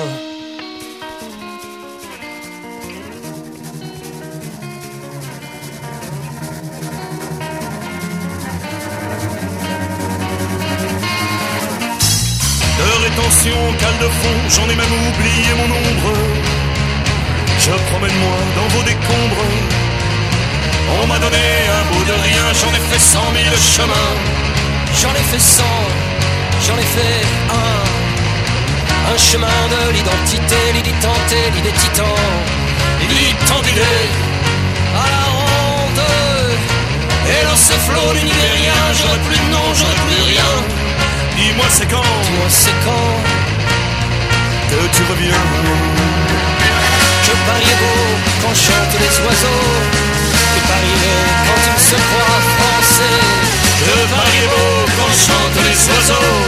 De 12.80 12.90
rétention, 13.06 13.58
cale 13.80 13.98
de 14.02 14.10
fond, 14.20 14.38
j'en 14.50 14.70
ai 14.70 14.76
même 14.76 14.96
oublié 15.10 15.50
mon 15.60 15.70
ombre. 15.74 16.14
Je 17.60 17.72
promène-moi 17.90 18.38
dans 18.58 18.68
vos 18.76 18.84
décombres. 18.84 19.48
On 21.02 21.08
m'a 21.08 21.20
donné 21.20 21.46
un 21.80 21.84
bout 21.92 22.04
de 22.04 22.14
rien, 22.28 22.44
j'en 22.60 22.72
ai 22.78 22.82
fait 22.90 23.00
cent 23.00 23.32
mille 23.32 23.58
chemins. 23.76 24.37
J'en 25.02 25.14
ai 25.14 25.24
fait 25.32 25.40
cent, 25.40 25.80
j'en 26.66 26.78
ai 26.78 26.90
fait 26.96 27.22
un. 27.52 29.14
Un 29.14 29.18
chemin 29.18 29.60
de 29.74 29.92
l'identité, 29.94 30.56
l'idée 30.74 30.98
tentée, 31.02 31.52
l'idée 31.56 31.72
titan. 31.72 32.16
L'identité 33.10 33.82
à 34.96 35.06
la 35.16 35.24
ronde. 35.38 36.04
Et 37.30 37.46
dans 37.46 37.56
ce 37.56 37.74
flot 37.86 38.14
d'univers, 38.14 38.88
j'aurais 38.98 39.20
plus 39.28 39.38
de 39.38 39.50
nom, 39.52 39.68
j'aurais 39.74 40.02
plus 40.08 40.24
rien. 40.34 40.52
Dis-moi 41.38 41.66
c'est 41.70 41.88
quand, 41.88 42.12
dis-moi 42.24 42.50
c'est 42.50 42.78
quand 42.84 43.48
que 44.70 44.80
tu 44.96 45.04
reviens. 45.10 45.44
Que 47.26 47.34
Paris 47.48 47.70
est 47.74 47.80
beau 47.84 48.04
quand 48.42 48.56
chantent 48.56 49.00
les 49.00 49.14
oiseaux. 49.26 49.68
Est 50.58 50.66
laid 51.02 51.28
quand 51.46 51.62
il 51.72 51.82
se 51.82 51.96
croit 51.96 52.42
français. 52.58 53.67
Que 53.80 53.94
Paris 54.16 54.48
beau 54.50 54.92
quand 54.98 55.14
chantent 55.14 55.64
les 55.64 55.90
oiseaux. 55.94 56.42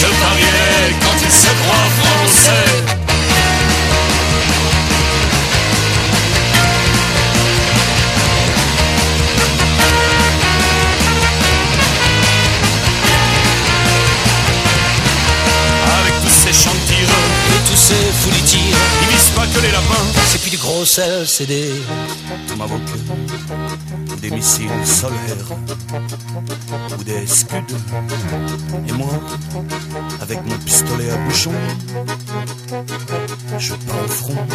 Que 0.00 0.08
Paris 0.20 0.94
quand 1.00 1.18
il 1.22 1.30
se 1.30 1.46
croit 1.46 1.88
français. 2.00 3.05
Sel, 20.86 21.26
c'est 21.26 21.46
des 21.46 21.72
Marocains, 22.56 22.82
des 24.22 24.30
missiles 24.30 24.70
solaires 24.84 25.50
ou 26.98 27.04
des 27.04 27.26
scuds. 27.26 27.56
Et 28.88 28.92
moi, 28.92 29.20
avec 30.20 30.38
mon 30.46 30.56
pistolet 30.58 31.10
à 31.10 31.16
bouchon, 31.16 31.52
je 33.58 33.74
pars 33.74 34.04
au 34.04 34.08
front. 34.08 34.46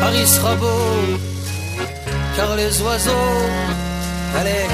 Paris 0.00 0.26
sera 0.26 0.54
beau 0.54 1.18
car 2.36 2.54
les 2.54 2.80
oiseaux. 2.80 3.10
Allez, 4.38 4.68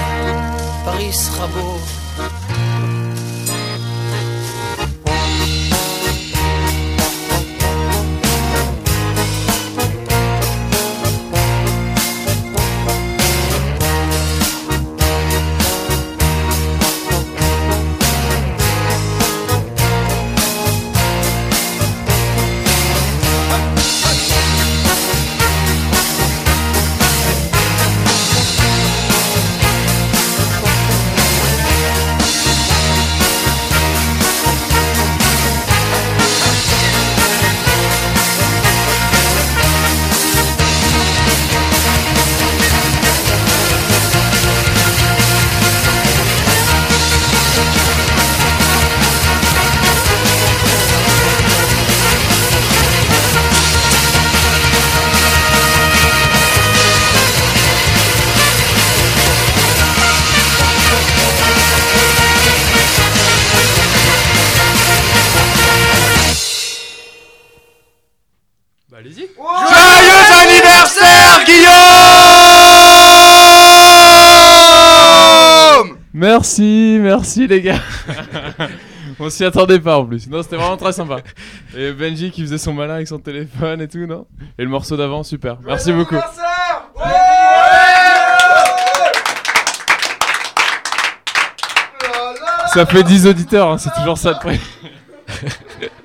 Paris 0.84 1.12
sera 1.14 1.46
beau. 1.46 2.01
Merci, 76.42 76.98
merci 77.00 77.46
les 77.46 77.62
gars. 77.62 77.78
On 79.20 79.30
s'y 79.30 79.44
attendait 79.44 79.78
pas 79.78 79.98
en 79.98 80.04
plus. 80.04 80.28
Non, 80.28 80.42
c'était 80.42 80.56
vraiment 80.56 80.76
très 80.76 80.92
sympa. 80.92 81.18
Et 81.76 81.92
Benji 81.92 82.32
qui 82.32 82.42
faisait 82.42 82.58
son 82.58 82.72
malin 82.72 82.94
avec 82.94 83.06
son 83.06 83.20
téléphone 83.20 83.80
et 83.80 83.86
tout, 83.86 84.06
non? 84.08 84.26
Et 84.58 84.64
le 84.64 84.68
morceau 84.68 84.96
d'avant, 84.96 85.22
super. 85.22 85.58
Merci 85.64 85.92
beaucoup. 85.92 86.16
Ça 92.74 92.86
fait 92.86 93.04
10 93.04 93.28
auditeurs, 93.28 93.70
hein, 93.70 93.78
c'est 93.78 93.94
toujours 93.94 94.18
ça 94.18 94.34
de 94.34 94.38
près. 94.40 94.58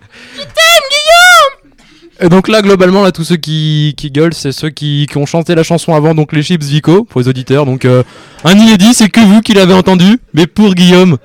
Et 2.19 2.29
donc 2.29 2.47
là, 2.47 2.63
globalement, 2.63 3.03
là, 3.03 3.11
tous 3.11 3.23
ceux 3.23 3.35
qui, 3.35 3.93
qui 3.95 4.09
gueulent, 4.09 4.33
c'est 4.33 4.51
ceux 4.51 4.69
qui, 4.69 5.05
qui 5.09 5.17
ont 5.17 5.27
chanté 5.27 5.53
la 5.53 5.61
chanson 5.63 5.93
avant, 5.93 6.15
donc 6.15 6.33
les 6.33 6.41
Chips 6.41 6.63
Vico, 6.63 7.03
pour 7.03 7.21
les 7.21 7.27
auditeurs. 7.27 7.65
Donc 7.65 7.85
euh, 7.85 8.01
un 8.43 8.57
inédit, 8.57 8.95
c'est 8.95 9.09
que 9.09 9.19
vous 9.19 9.41
qui 9.41 9.53
l'avez 9.53 9.73
entendu, 9.73 10.19
mais 10.33 10.47
pour 10.47 10.73
Guillaume, 10.73 11.17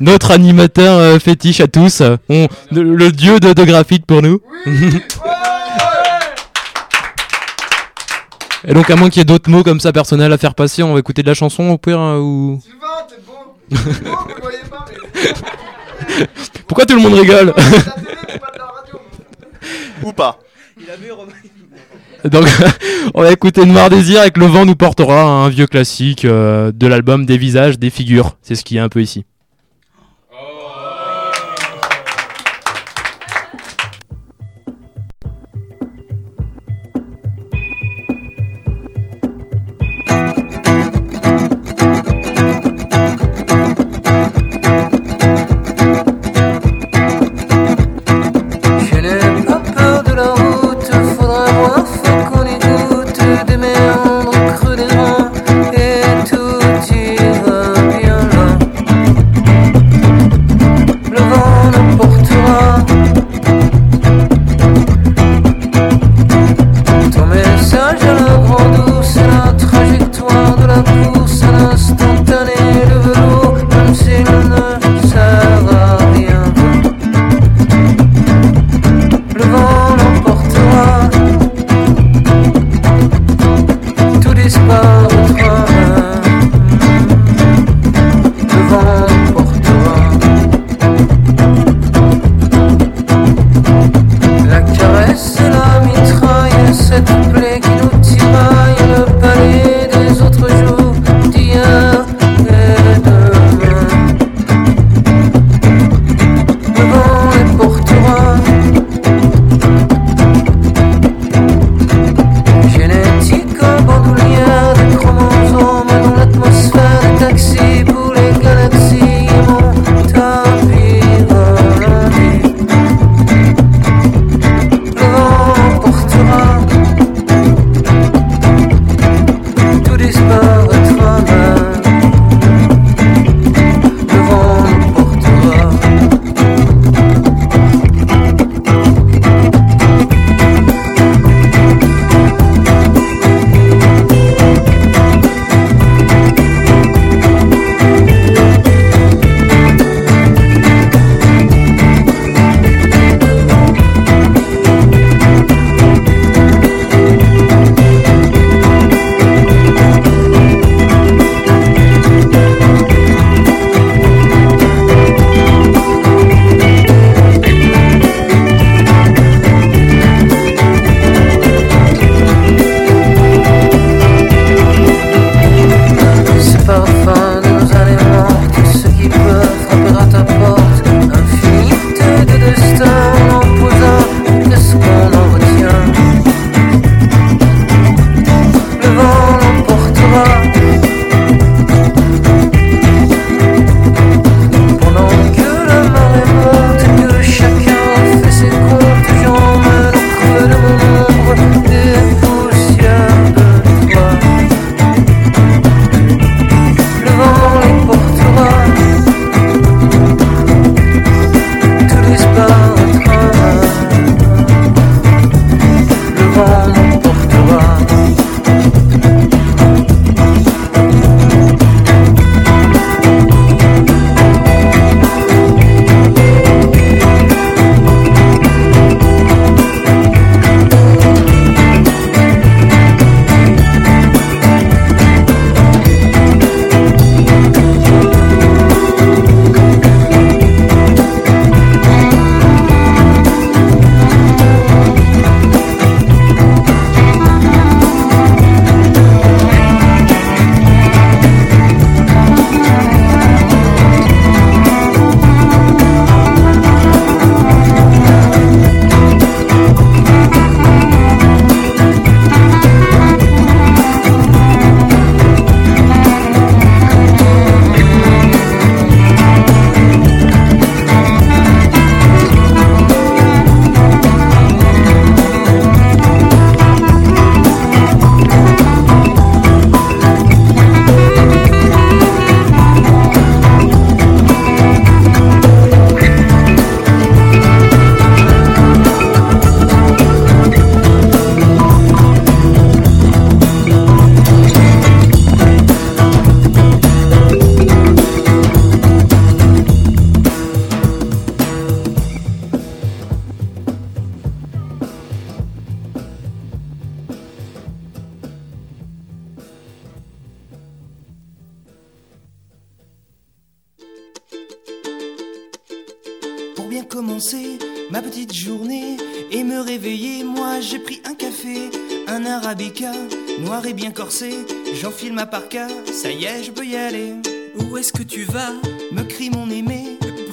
notre 0.00 0.30
animateur 0.30 0.96
euh, 0.96 1.18
fétiche 1.18 1.60
à 1.60 1.68
tous, 1.68 2.00
euh, 2.00 2.16
on, 2.30 2.48
le, 2.70 2.82
le 2.82 3.12
dieu 3.12 3.38
de, 3.38 3.52
de 3.52 3.64
graphite 3.64 4.06
pour 4.06 4.22
nous. 4.22 4.40
Et 8.66 8.74
donc 8.74 8.90
à 8.90 8.96
moins 8.96 9.08
qu'il 9.08 9.20
y 9.20 9.22
ait 9.22 9.24
d'autres 9.24 9.48
mots 9.48 9.62
comme 9.62 9.80
ça 9.80 9.90
personnels 9.92 10.32
à 10.32 10.38
faire 10.38 10.54
passer, 10.54 10.82
on 10.82 10.92
va 10.92 10.98
écouter 11.00 11.22
de 11.22 11.28
la 11.28 11.34
chanson 11.34 11.70
au 11.70 11.78
pire 11.78 11.98
hein, 11.98 12.18
ou... 12.18 12.60
Pourquoi 16.66 16.84
tout 16.84 16.94
le 16.94 17.00
monde 17.00 17.14
rigole? 17.14 17.54
Ou 20.02 20.12
pas. 20.12 20.38
Donc, 22.24 22.46
on 23.14 23.22
va 23.22 23.32
écouter 23.32 23.64
Noir 23.64 23.90
Désir 23.90 24.24
et 24.24 24.30
que 24.30 24.40
le 24.40 24.46
vent 24.46 24.64
nous 24.64 24.76
portera 24.76 25.22
un 25.22 25.48
vieux 25.48 25.66
classique 25.66 26.24
euh, 26.24 26.72
de 26.72 26.86
l'album 26.86 27.26
Des 27.26 27.38
visages, 27.38 27.78
des 27.78 27.90
figures. 27.90 28.36
C'est 28.42 28.54
ce 28.54 28.64
qu'il 28.64 28.76
y 28.76 28.80
a 28.80 28.84
un 28.84 28.88
peu 28.88 29.02
ici. 29.02 29.24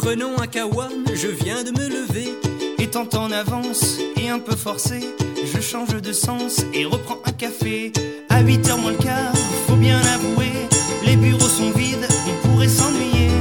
Prenons 0.08 0.40
un 0.42 0.48
kawa, 0.48 0.88
je 1.14 1.28
viens 1.28 1.66
de 1.66 1.72
me 1.72 1.86
lever. 1.86 2.30
Étant 2.80 3.10
en 3.18 3.30
avance 3.30 3.98
et 4.16 4.30
un 4.30 4.40
peu 4.40 4.56
forcé, 4.56 5.02
je 5.44 5.60
change 5.60 6.02
de 6.02 6.14
sens 6.14 6.62
et 6.74 6.86
reprends 6.86 7.20
un 7.26 7.34
café. 7.34 7.92
À 8.30 8.42
8h 8.42 8.80
moins 8.80 8.92
le 8.92 8.98
quart, 8.98 9.34
faut 9.68 9.76
bien 9.76 10.00
avouer, 10.16 10.54
les 11.06 11.18
bureaux 11.18 11.50
sont 11.50 11.72
vides, 11.72 12.08
on 12.26 12.48
pourrait 12.48 12.70
s'ennuyer. 12.70 13.32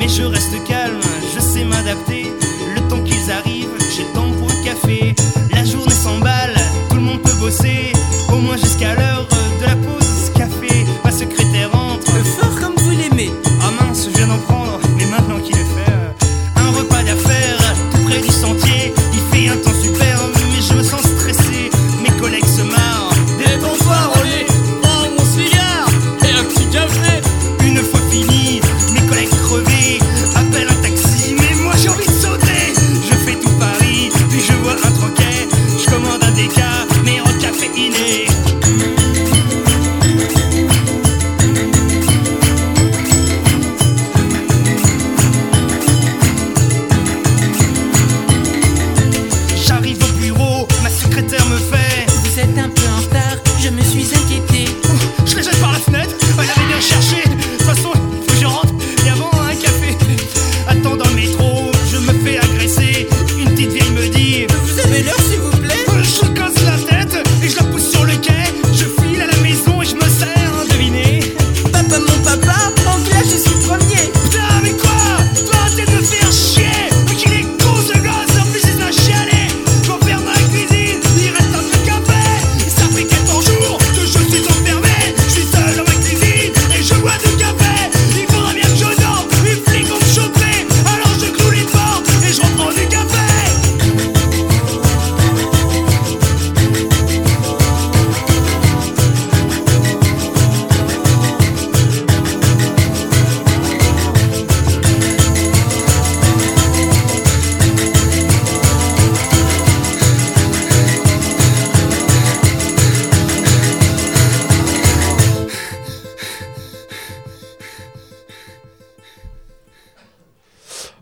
Mais 0.00 0.08
je 0.08 0.24
reste 0.24 0.64
calme, 0.66 0.98
je 1.32 1.38
sais 1.38 1.64
m'adapter. 1.64 2.24
Le 2.74 2.80
temps 2.88 3.04
qu'ils 3.04 3.30
arrivent, 3.30 3.78
j'ai 3.94 4.02
le 4.02 4.12
temps 4.12 4.32
pour 4.32 4.50
un 4.50 4.64
café. 4.64 5.14
La 5.52 5.64
journée 5.64 5.94
s'emballe, 5.94 6.56
tout 6.90 6.96
le 6.96 7.02
monde 7.02 7.22
peut 7.22 7.38
bosser, 7.38 7.92
au 8.32 8.38
moins 8.38 8.56
jusqu'à 8.56 8.96
l'heure 8.96 9.15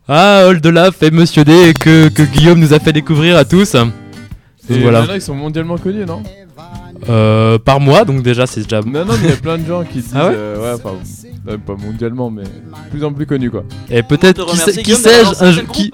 Ah, 0.09 0.45
Old 0.49 0.65
Olaf 0.67 1.03
et 1.03 1.11
Monsieur 1.11 1.45
D 1.45 1.73
que, 1.79 2.09
que 2.09 2.23
Guillaume 2.23 2.59
nous 2.61 2.75
a 2.75 2.79
fait 2.79 2.93
découvrir 2.93 3.37
à 3.37 3.45
tous. 3.45 3.75
Et 4.69 4.79
voilà. 4.81 5.01
il 5.01 5.07
y 5.07 5.11
en 5.11 5.15
a 5.15 5.19
qui 5.19 5.25
sont 5.25 5.35
mondialement 5.35 5.79
connus, 5.79 6.05
non? 6.07 6.23
Euh, 7.09 7.59
par 7.59 7.81
mois, 7.81 8.05
donc 8.05 8.23
déjà 8.23 8.47
c'est 8.47 8.63
déjà. 8.63 8.81
Non, 8.81 9.05
non, 9.05 9.15
mais 9.21 9.25
il 9.25 9.31
y 9.31 9.33
a 9.33 9.37
plein 9.37 9.59
de 9.59 9.67
gens 9.67 9.83
qui 9.85 9.99
disent. 10.01 10.13
Ah 10.15 10.29
ouais 10.29 10.33
euh, 10.35 10.75
ouais, 10.75 10.81
enfin, 10.83 10.95
euh, 11.49 11.59
pas 11.59 11.75
mondialement, 11.75 12.31
mais 12.31 12.45
de 12.45 12.49
plus 12.91 13.05
en 13.05 13.13
plus 13.13 13.27
connus, 13.27 13.51
quoi. 13.51 13.65
Et 13.91 14.03
peut-être, 14.03 14.47
qui, 14.47 14.57
sait- 14.57 14.83
qui 14.83 14.95
sais-je, 14.95 15.25
lancé 15.25 15.45
un 15.45 15.53
jour- 15.53 15.65
qui, 15.73 15.91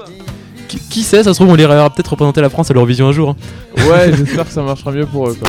qui, 0.69 0.79
qui 0.79 1.03
sait, 1.03 1.23
ça 1.25 1.33
se 1.33 1.39
trouve 1.39 1.49
on 1.53 1.55
les 1.57 1.67
verra 1.67 1.91
peut-être 1.91 2.09
représenter 2.09 2.41
la 2.41 2.51
France 2.51 2.71
à 2.71 2.75
l'Eurovision 2.75 3.09
un 3.09 3.13
jour. 3.13 3.31
hein. 3.31 3.83
Ouais, 3.89 4.13
j'espère 4.17 4.45
que 4.47 4.53
ça 4.53 4.63
marchera 4.63 4.93
mieux 4.93 5.07
pour 5.07 5.29
eux, 5.31 5.35
quoi. 5.35 5.49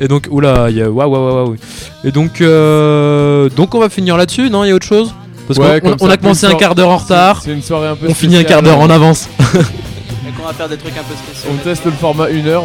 Et 0.00 0.06
donc, 0.08 0.28
oula, 0.30 0.70
il 0.70 0.76
y 0.76 0.82
a 0.82 0.90
waouh, 0.90 1.10
waouh, 1.10 1.24
waouh, 1.24 1.44
waouh. 1.46 1.56
Et 2.04 2.12
donc, 2.12 2.40
euh, 2.40 3.48
donc 3.56 3.74
on 3.74 3.80
va 3.80 3.88
finir 3.88 4.16
là-dessus, 4.16 4.50
non? 4.50 4.62
Il 4.64 4.68
y 4.68 4.70
a 4.70 4.74
autre 4.74 4.86
chose? 4.86 5.12
Parce 5.46 5.58
Ouais, 5.58 5.80
qu'on 5.80 5.94
on 6.00 6.10
a 6.10 6.16
commencé 6.16 6.46
un 6.46 6.54
quart 6.54 6.74
d'heure 6.74 6.88
en 6.88 6.96
retard. 6.96 7.40
C'est 7.44 7.52
une 7.52 7.62
soirée 7.62 7.88
un 7.88 7.96
peu 7.96 8.06
On 8.08 8.14
finit 8.14 8.36
un 8.36 8.44
quart 8.44 8.62
d'heure 8.62 8.78
en 8.80 8.88
avance. 8.90 9.28
Et 9.54 10.32
qu'on 10.32 10.46
va 10.46 10.52
faire 10.54 10.68
des 10.68 10.76
trucs 10.78 10.96
un 10.96 11.02
peu 11.02 11.14
spéciaux. 11.14 11.50
On 11.52 11.56
teste 11.62 11.84
le 11.84 11.92
format 11.92 12.26
1 12.30 12.46
heure. 12.46 12.64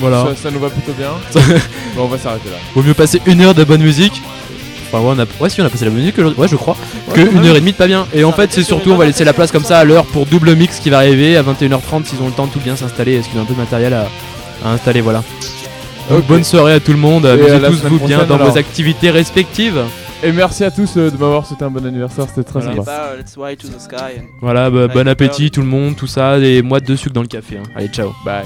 Voilà. 0.00 0.24
Ça, 0.24 0.42
ça 0.44 0.50
nous 0.50 0.60
va 0.60 0.68
plutôt 0.70 0.92
bien. 0.92 1.10
bon, 1.96 2.04
on 2.04 2.06
va 2.06 2.18
s'arrêter 2.18 2.50
là. 2.50 2.56
Vaut 2.74 2.82
mieux 2.82 2.94
passer 2.94 3.20
une 3.26 3.40
heure 3.42 3.54
de 3.54 3.64
bonne 3.64 3.82
musique. 3.82 4.20
Enfin, 4.90 5.04
ouais, 5.04 5.14
on 5.16 5.18
a, 5.20 5.42
ouais, 5.42 5.50
si 5.50 5.60
on 5.60 5.66
a 5.66 5.68
passé 5.68 5.84
la 5.84 5.90
bonne 5.90 6.00
musique, 6.00 6.18
aujourd'hui. 6.18 6.40
ouais, 6.40 6.48
je 6.48 6.56
crois. 6.56 6.76
Ouais, 7.08 7.14
que 7.14 7.20
une 7.32 7.44
heure 7.46 7.56
et 7.56 7.60
demie 7.60 7.72
de 7.72 7.76
pas 7.76 7.86
bien. 7.86 8.06
Et 8.14 8.24
en 8.24 8.32
fait, 8.32 8.52
c'est 8.52 8.62
surtout, 8.62 8.92
on 8.92 8.96
va 8.96 9.04
laisser 9.06 9.24
la 9.24 9.32
place 9.32 9.52
comme 9.52 9.64
ça 9.64 9.78
à 9.78 9.84
l'heure 9.84 10.04
pour 10.06 10.24
double 10.26 10.54
mix 10.56 10.78
qui 10.80 10.88
va 10.90 10.98
arriver 10.98 11.36
à 11.36 11.42
21h30 11.42 12.04
s'ils 12.06 12.20
ont 12.22 12.26
le 12.26 12.32
temps 12.32 12.46
de 12.46 12.52
tout 12.52 12.60
bien 12.60 12.74
s'installer. 12.74 13.14
Est-ce 13.16 13.26
qu'il 13.28 13.36
y 13.36 13.38
a 13.38 13.42
un 13.42 13.44
peu 13.44 13.54
de 13.54 13.58
matériel 13.58 13.92
à, 13.92 14.08
à 14.64 14.70
installer 14.72 15.00
Voilà. 15.00 15.22
Donc, 16.10 16.24
bonne 16.26 16.44
soirée 16.44 16.74
à 16.74 16.80
tout 16.80 16.92
le 16.92 16.98
monde. 16.98 17.26
Amusez-vous 17.26 17.76
semaine 17.76 17.92
vous 17.98 18.06
bien 18.06 18.24
dans 18.24 18.36
alors. 18.36 18.50
vos 18.50 18.58
activités 18.58 19.10
respectives. 19.10 19.82
Et 20.22 20.32
merci 20.32 20.64
à 20.64 20.70
tous 20.70 20.96
euh, 20.96 21.10
de 21.10 21.16
m'avoir 21.16 21.46
souhaité 21.46 21.64
un 21.64 21.70
bon 21.70 21.84
anniversaire, 21.86 22.26
c'était 22.28 22.42
très 22.42 22.60
sympa. 22.60 22.82
pas, 22.82 23.16
let's 23.16 23.34
fly 23.34 23.56
to 23.56 23.68
the 23.68 23.80
sky. 23.80 24.20
Voilà, 24.40 24.68
bah, 24.68 24.88
bon 24.88 25.06
appétit 25.06 25.50
tout 25.52 25.60
le 25.60 25.68
monde, 25.68 25.94
tout 25.94 26.08
ça, 26.08 26.38
et 26.38 26.60
moite 26.60 26.84
de 26.84 26.96
sucre 26.96 27.14
dans 27.14 27.22
le 27.22 27.28
café. 27.28 27.58
hein. 27.58 27.62
Allez, 27.76 27.88
ciao. 27.88 28.12
Bye. 28.24 28.44